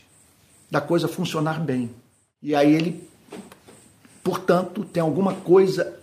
[0.70, 1.90] da coisa funcionar bem.
[2.42, 3.08] E aí ele,
[4.24, 5.98] portanto, tem alguma coisa,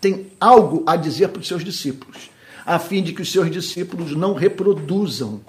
[0.00, 2.30] tem algo a dizer para os seus discípulos,
[2.64, 5.40] a fim de que os seus discípulos não reproduzam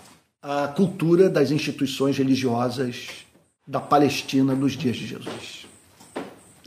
[0.42, 3.26] a cultura das instituições religiosas
[3.70, 5.68] da Palestina nos dias de Jesus.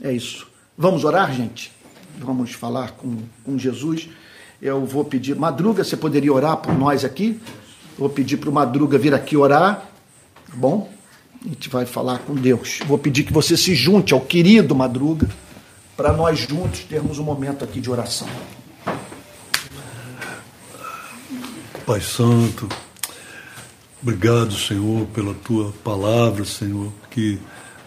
[0.01, 0.47] É isso.
[0.77, 1.69] Vamos orar, gente?
[2.17, 4.07] Vamos falar com, com Jesus.
[4.61, 5.35] Eu vou pedir.
[5.35, 7.37] Madruga, você poderia orar por nós aqui?
[7.97, 9.85] Vou pedir para o Madruga vir aqui orar.
[10.47, 10.89] Tá bom?
[11.43, 12.79] A gente vai falar com Deus.
[12.87, 15.29] Vou pedir que você se junte ao querido Madruga
[15.97, 18.29] para nós juntos termos um momento aqui de oração.
[21.85, 22.69] Pai Santo,
[24.05, 27.39] Obrigado, Senhor, pela tua palavra, Senhor, que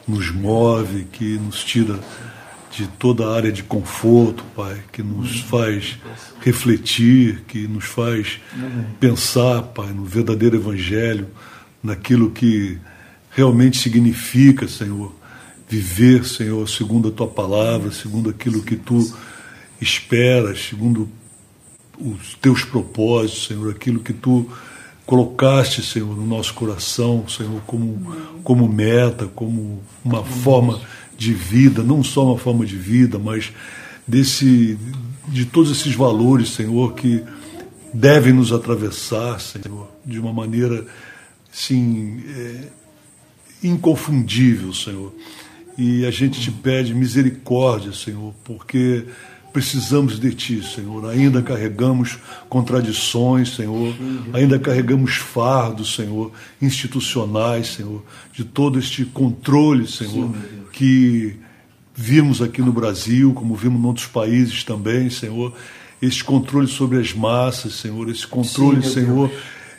[0.08, 2.00] nos move, que nos tira
[2.74, 5.98] de toda a área de conforto, Pai, que nos faz
[6.40, 8.40] refletir, que nos faz
[8.98, 11.28] pensar, Pai, no verdadeiro Evangelho,
[11.82, 12.78] naquilo que
[13.32, 15.14] realmente significa, Senhor,
[15.68, 19.14] viver, Senhor, segundo a tua palavra, segundo aquilo que tu
[19.82, 21.10] esperas, segundo
[21.98, 24.50] os teus propósitos, Senhor, aquilo que tu
[25.06, 30.80] colocaste, Senhor, no nosso coração, Senhor, como, como meta, como uma forma
[31.16, 33.52] de vida, não só uma forma de vida, mas
[34.06, 34.76] desse,
[35.28, 37.22] de todos esses valores, Senhor, que
[37.94, 40.84] devem nos atravessar, Senhor, de uma maneira,
[41.52, 42.68] sim, é,
[43.62, 45.14] inconfundível, Senhor.
[45.78, 49.06] E a gente te pede misericórdia, Senhor, porque
[49.56, 51.08] precisamos de Ti, Senhor.
[51.08, 53.94] Ainda carregamos contradições, Senhor.
[54.34, 56.30] Ainda carregamos fardos, Senhor,
[56.60, 58.04] institucionais, Senhor,
[58.34, 60.30] de todo este controle, Senhor,
[60.74, 61.36] que
[61.94, 65.54] vimos aqui no Brasil, como vimos em outros países também, Senhor.
[66.02, 68.10] Este controle sobre as massas, Senhor.
[68.10, 69.30] Esse controle, Sim, Senhor,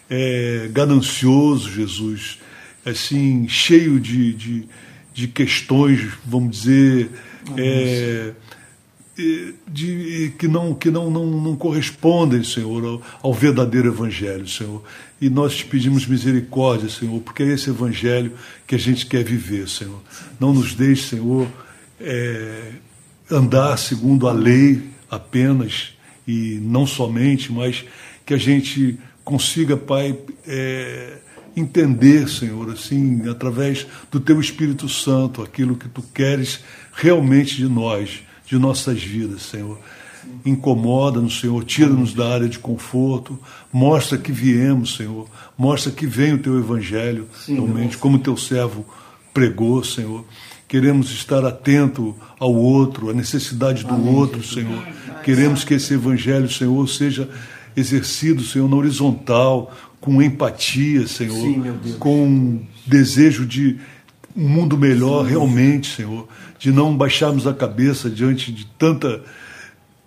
[0.09, 2.39] é, ganancioso, Jesus.
[2.83, 4.67] Assim, cheio de, de,
[5.13, 7.11] de questões, vamos dizer.
[7.55, 8.33] É,
[9.67, 14.83] de, que não que não, não, não correspondem, Senhor, ao, ao, verdadeiro Evangelho, Senhor.
[15.19, 18.33] E nós te pedimos misericórdia, Senhor, porque é esse Evangelho
[18.67, 19.99] que a gente quer viver, Senhor.
[20.39, 21.47] Não nos deixe, Senhor,
[21.99, 22.73] é,
[23.29, 25.93] andar segundo a lei apenas
[26.27, 27.85] e não somente, mas
[28.23, 30.15] que a gente consiga, Pai,
[30.45, 31.17] é,
[31.55, 36.59] entender, Senhor, assim, através do Teu Espírito Santo, aquilo que Tu queres
[36.93, 39.77] realmente de nós de nossas vidas, Senhor.
[40.45, 43.39] Incomoda-nos, Senhor, tira-nos da área de conforto,
[43.71, 45.27] mostra que viemos, Senhor,
[45.57, 48.85] mostra que vem o teu evangelho, Sim, realmente, como teu servo
[49.33, 50.25] pregou, Senhor.
[50.67, 54.43] Queremos estar atento ao outro, à necessidade do Amém, outro.
[54.43, 54.83] Senhor.
[55.23, 57.29] Queremos que esse evangelho, Senhor, seja
[57.75, 63.77] exercido, Senhor, na horizontal, com empatia, Senhor, Sim, com desejo de
[64.35, 66.27] um mundo melhor realmente, Senhor,
[66.59, 69.21] de não baixarmos a cabeça diante de tanta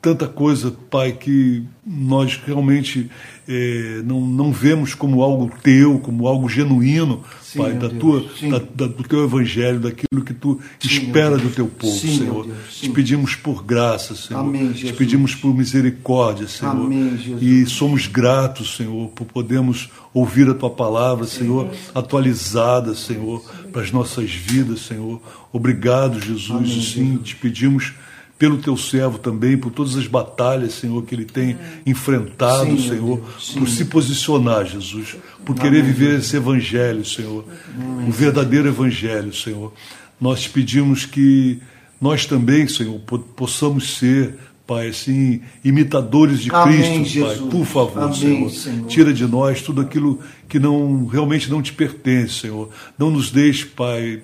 [0.00, 3.10] tanta coisa, Pai, que nós realmente
[3.46, 8.58] é, não, não vemos como algo teu, como algo genuíno, Sim, Pai, da tua, da,
[8.58, 12.48] da, do teu evangelho, daquilo que tu Sim, espera do teu povo, Sim, Senhor.
[12.70, 14.40] Te pedimos por graça, Senhor.
[14.40, 16.72] Amém, Te pedimos por misericórdia, Senhor.
[16.72, 23.82] Amém, e somos gratos, Senhor, por podermos ouvir a tua palavra, Senhor, atualizada, Senhor, para
[23.82, 25.20] as nossas vidas, Senhor.
[25.52, 26.50] Obrigado, Jesus.
[26.50, 27.92] Amém, Sim, te pedimos
[28.40, 33.20] pelo teu servo também, por todas as batalhas, Senhor, que ele tem enfrentado, Sim, Senhor,
[33.58, 35.14] por se posicionar, Jesus,
[35.44, 35.62] por Amém.
[35.62, 38.08] querer viver esse evangelho, Senhor, Amém.
[38.08, 39.74] o verdadeiro evangelho, Senhor.
[40.18, 41.60] Nós te pedimos que
[42.00, 42.98] nós também, Senhor,
[43.36, 44.34] possamos ser,
[44.66, 47.36] Pai, assim, imitadores de Amém, Cristo, Pai.
[47.50, 48.50] Por favor, Senhor.
[48.50, 48.86] Senhor.
[48.86, 50.18] Tira de nós tudo aquilo
[50.48, 52.70] que não realmente não te pertence, Senhor.
[52.98, 54.22] Não nos deixe, Pai,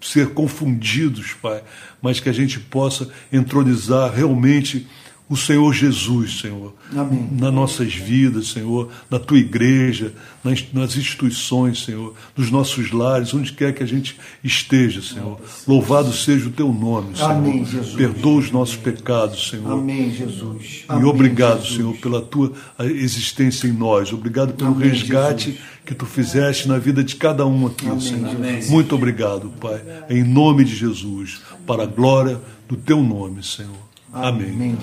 [0.00, 1.62] ser confundidos, Pai,
[2.00, 4.86] mas que a gente possa entronizar realmente
[5.28, 7.28] o Senhor Jesus, Senhor, Amém.
[7.32, 13.52] nas nossas vidas, Senhor, na tua igreja, nas, nas, instituições, Senhor, nos nossos lares, onde
[13.52, 15.38] quer que a gente esteja, Senhor.
[15.66, 17.30] Louvado seja o teu nome, Senhor.
[17.30, 17.94] Amém, Jesus.
[17.94, 19.70] Perdoa os nossos pecados, Senhor.
[19.70, 20.84] Amém, Jesus.
[20.88, 21.76] Amém, e obrigado, Jesus.
[21.76, 24.10] Senhor, pela tua existência em nós.
[24.12, 25.66] Obrigado pelo Amém, resgate Jesus.
[25.84, 28.34] que tu fizeste na vida de cada um aqui, Senhor.
[28.70, 29.82] Muito obrigado, Pai.
[30.08, 33.87] Em nome de Jesus, para a glória do teu nome, Senhor.
[34.12, 34.48] Amém.
[34.50, 34.78] Amém,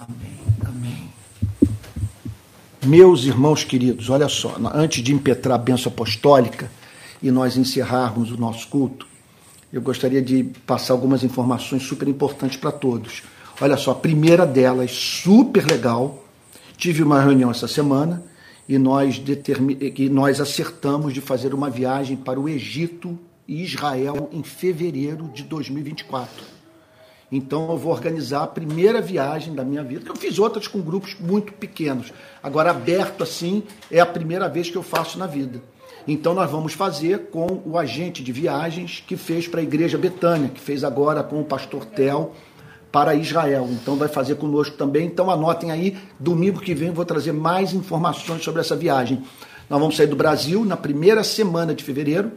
[0.00, 0.38] Amém.
[0.66, 1.10] Amém.
[2.84, 6.70] Meus irmãos queridos, olha só, antes de impetrar a benção apostólica
[7.22, 9.06] e nós encerrarmos o nosso culto,
[9.72, 13.22] eu gostaria de passar algumas informações super importantes para todos.
[13.60, 16.24] Olha só, a primeira delas, super legal,
[16.76, 18.22] tive uma reunião essa semana
[18.68, 19.76] e nós, determin...
[19.80, 23.16] e nós acertamos de fazer uma viagem para o Egito
[23.46, 26.57] e Israel em fevereiro de 2024.
[27.30, 31.16] Então eu vou organizar a primeira viagem da minha vida, eu fiz outras com grupos
[31.20, 32.12] muito pequenos.
[32.42, 35.60] Agora, aberto assim, é a primeira vez que eu faço na vida.
[36.06, 40.48] Então nós vamos fazer com o agente de viagens que fez para a Igreja Betânia,
[40.48, 42.32] que fez agora com o pastor Tel
[42.90, 43.68] para Israel.
[43.70, 45.04] Então vai fazer conosco também.
[45.04, 49.22] Então anotem aí, domingo que vem eu vou trazer mais informações sobre essa viagem.
[49.68, 52.32] Nós vamos sair do Brasil na primeira semana de fevereiro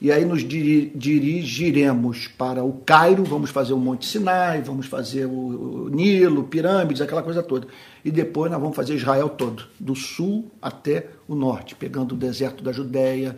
[0.00, 5.88] e aí nos dirigiremos para o Cairo, vamos fazer o Monte Sinai, vamos fazer o
[5.90, 7.66] Nilo, pirâmides, aquela coisa toda.
[8.04, 12.62] E depois nós vamos fazer Israel todo, do sul até o norte, pegando o deserto
[12.62, 13.36] da Judéia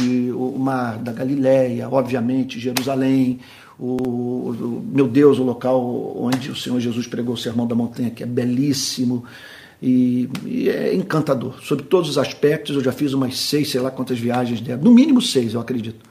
[0.00, 3.40] e o mar da Galileia, obviamente Jerusalém,
[3.78, 8.10] o, o meu Deus, o local onde o Senhor Jesus pregou o Sermão da Montanha,
[8.10, 9.24] que é belíssimo,
[9.86, 11.62] e, e, é encantador.
[11.62, 14.90] Sobre todos os aspectos, eu já fiz umas seis, sei lá quantas viagens dela, no
[14.90, 16.02] mínimo seis, eu acredito.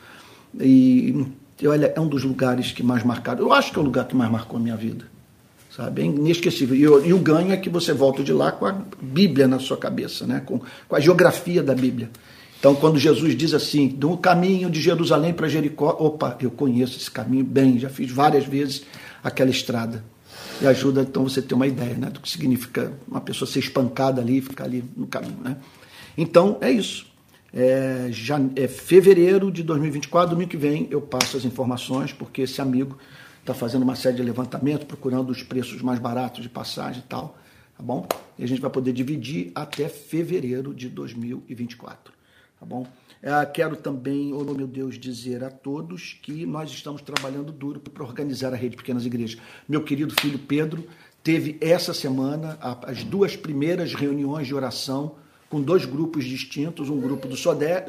[0.59, 1.25] E
[1.65, 3.41] olha, é um dos lugares que mais marcaram.
[3.41, 5.05] Eu acho que é o lugar que mais marcou a minha vida.
[5.75, 6.03] Sabe?
[6.03, 6.75] É inesquecível.
[6.75, 9.77] E, e o ganho é que você volta de lá com a Bíblia na sua
[9.77, 10.43] cabeça, né?
[10.45, 12.11] com, com a geografia da Bíblia.
[12.59, 17.09] Então, quando Jesus diz assim, do caminho de Jerusalém para Jericó, opa, eu conheço esse
[17.09, 18.83] caminho bem, já fiz várias vezes
[19.23, 20.03] aquela estrada
[20.61, 24.21] e ajuda então você ter uma ideia né, do que significa uma pessoa ser espancada
[24.21, 25.37] ali e ficar ali no caminho.
[25.41, 25.57] Né?
[26.17, 27.05] Então é isso.
[27.53, 32.59] É, já, é fevereiro de 2024, domingo que vem, eu passo as informações, porque esse
[32.59, 32.97] amigo
[33.39, 37.37] está fazendo uma série de levantamento, procurando os preços mais baratos de passagem e tal.
[37.77, 38.07] Tá bom?
[38.39, 42.13] E a gente vai poder dividir até fevereiro de 2024.
[42.59, 42.87] Tá bom?
[43.25, 48.03] É, quero também, oh meu Deus, dizer a todos que nós estamos trabalhando duro para
[48.03, 49.39] organizar a rede Pequenas Igrejas.
[49.65, 50.85] Meu querido filho Pedro
[51.23, 55.15] teve essa semana as duas primeiras reuniões de oração
[55.49, 57.37] com dois grupos distintos, um grupo do,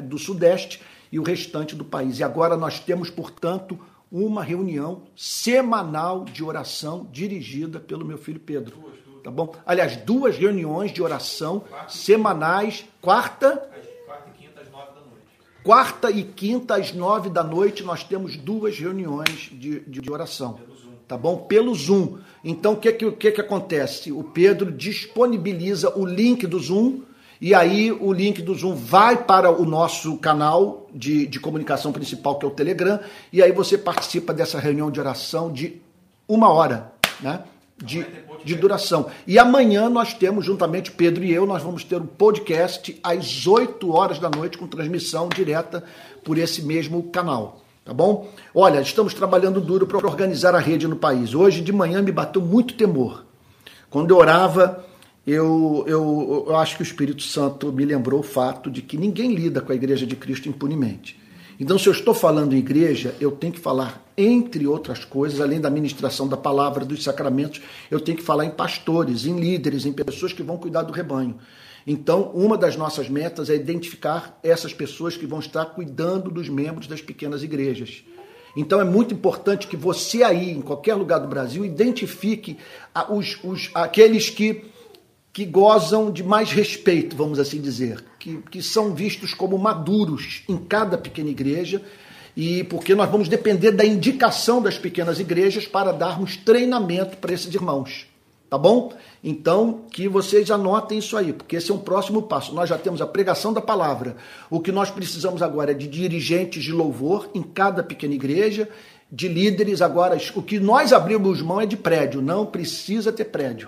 [0.03, 0.81] do Sudeste
[1.11, 2.19] e o restante do país.
[2.19, 3.77] E agora nós temos, portanto,
[4.09, 8.77] uma reunião semanal de oração dirigida pelo meu filho Pedro.
[9.21, 9.53] Tá bom?
[9.65, 13.74] Aliás, duas reuniões de oração semanais, quarta
[15.65, 20.59] Quarta e quinta, às nove da noite, nós temos duas reuniões de, de, oração.
[21.07, 21.37] Tá bom?
[21.37, 22.19] Pelo Zoom.
[22.43, 24.11] Então, o que, que, que, que acontece?
[24.11, 27.01] O Pedro disponibiliza o link do Zoom
[27.41, 32.37] e aí o link do Zoom vai para o nosso canal de, de comunicação principal,
[32.37, 32.99] que é o Telegram,
[33.33, 35.81] e aí você participa dessa reunião de oração de
[36.27, 37.41] uma hora, né?
[37.75, 38.05] De,
[38.45, 39.07] de duração.
[39.25, 43.91] E amanhã nós temos, juntamente Pedro e eu, nós vamos ter um podcast às 8
[43.91, 45.83] horas da noite com transmissão direta
[46.23, 47.61] por esse mesmo canal.
[47.83, 48.31] Tá bom?
[48.53, 51.33] Olha, estamos trabalhando duro para organizar a rede no país.
[51.33, 53.25] Hoje de manhã me bateu muito temor.
[53.89, 54.83] Quando eu orava,
[55.25, 59.33] eu, eu, eu acho que o Espírito Santo me lembrou o fato de que ninguém
[59.33, 61.19] lida com a Igreja de Cristo impunemente.
[61.59, 65.61] Então, se eu estou falando em igreja, eu tenho que falar, entre outras coisas, além
[65.61, 69.93] da ministração da palavra, dos sacramentos, eu tenho que falar em pastores, em líderes, em
[69.93, 71.37] pessoas que vão cuidar do rebanho.
[71.87, 76.87] Então, uma das nossas metas é identificar essas pessoas que vão estar cuidando dos membros
[76.87, 78.03] das pequenas igrejas.
[78.57, 82.57] Então, é muito importante que você aí, em qualquer lugar do Brasil, identifique
[83.09, 84.65] os, os, aqueles que
[85.35, 90.55] que gozam de mais respeito, vamos assim dizer, que, que são vistos como maduros em
[90.55, 91.81] cada pequena igreja,
[92.37, 97.53] e porque nós vamos depender da indicação das pequenas igrejas para darmos treinamento para esses
[97.53, 98.07] irmãos.
[98.49, 98.93] Tá bom?
[99.21, 102.55] Então, que vocês anotem isso aí, porque esse é um próximo passo.
[102.55, 104.15] Nós já temos a pregação da palavra.
[104.49, 108.69] O que nós precisamos agora é de dirigentes de louvor em cada pequena igreja,
[109.11, 109.81] de líderes.
[109.81, 113.67] Agora, o que nós abrimos mão é de prédio, não precisa ter prédio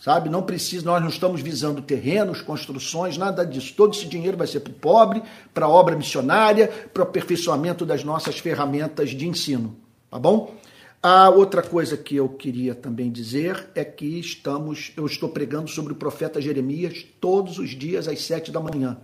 [0.00, 0.30] sabe?
[0.30, 3.74] Não precisa, nós não estamos visando terrenos, construções, nada disso.
[3.76, 5.22] Todo esse dinheiro vai ser para o pobre,
[5.52, 9.76] para a obra missionária, para o aperfeiçoamento das nossas ferramentas de ensino,
[10.10, 10.54] tá bom?
[11.02, 15.92] A outra coisa que eu queria também dizer é que estamos, eu estou pregando sobre
[15.92, 18.98] o profeta Jeremias todos os dias às sete da manhã.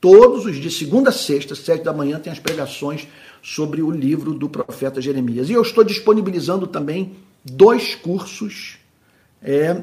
[0.00, 3.06] Todos os dias, segunda a sexta, sete da manhã, tem as pregações
[3.42, 5.48] sobre o livro do profeta Jeremias.
[5.48, 8.78] E eu estou disponibilizando também dois cursos
[9.42, 9.82] é,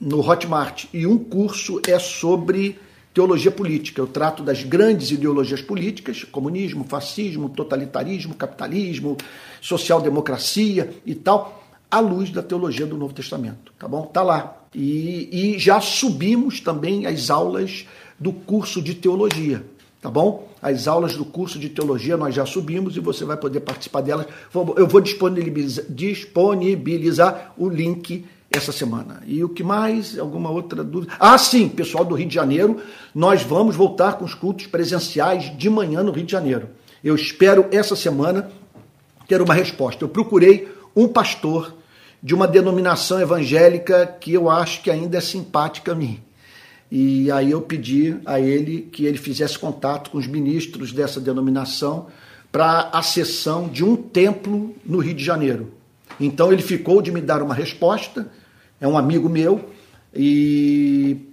[0.00, 0.86] no Hotmart.
[0.92, 2.78] E um curso é sobre
[3.12, 4.00] teologia política.
[4.00, 9.16] Eu trato das grandes ideologias políticas, comunismo, fascismo, totalitarismo, capitalismo,
[9.60, 14.02] social-democracia e tal, à luz da teologia do Novo Testamento, tá bom?
[14.02, 14.58] Tá lá.
[14.74, 17.86] E, e já subimos também as aulas
[18.18, 19.64] do curso de teologia,
[20.00, 20.48] tá bom?
[20.60, 24.26] As aulas do curso de teologia nós já subimos e você vai poder participar delas.
[24.76, 29.22] Eu vou disponibilizar, disponibilizar o link essa semana.
[29.26, 30.18] E o que mais?
[30.18, 31.12] Alguma outra dúvida?
[31.18, 32.80] Ah, sim, pessoal do Rio de Janeiro,
[33.14, 36.70] nós vamos voltar com os cultos presenciais de manhã no Rio de Janeiro.
[37.04, 38.50] Eu espero essa semana
[39.26, 40.02] ter uma resposta.
[40.04, 41.74] Eu procurei um pastor
[42.22, 46.20] de uma denominação evangélica que eu acho que ainda é simpática a mim.
[46.90, 52.06] E aí eu pedi a ele que ele fizesse contato com os ministros dessa denominação
[52.50, 55.77] para a sessão de um templo no Rio de Janeiro.
[56.20, 58.30] Então ele ficou de me dar uma resposta,
[58.80, 59.70] é um amigo meu,
[60.14, 61.28] e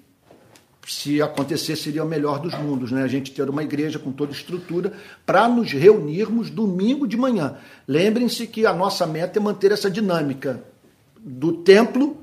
[0.88, 3.04] se acontecer seria o melhor dos mundos, né?
[3.04, 4.94] A gente ter uma igreja com toda estrutura
[5.26, 7.58] para nos reunirmos domingo de manhã.
[7.88, 10.64] Lembrem-se que a nossa meta é manter essa dinâmica
[11.20, 12.18] do templo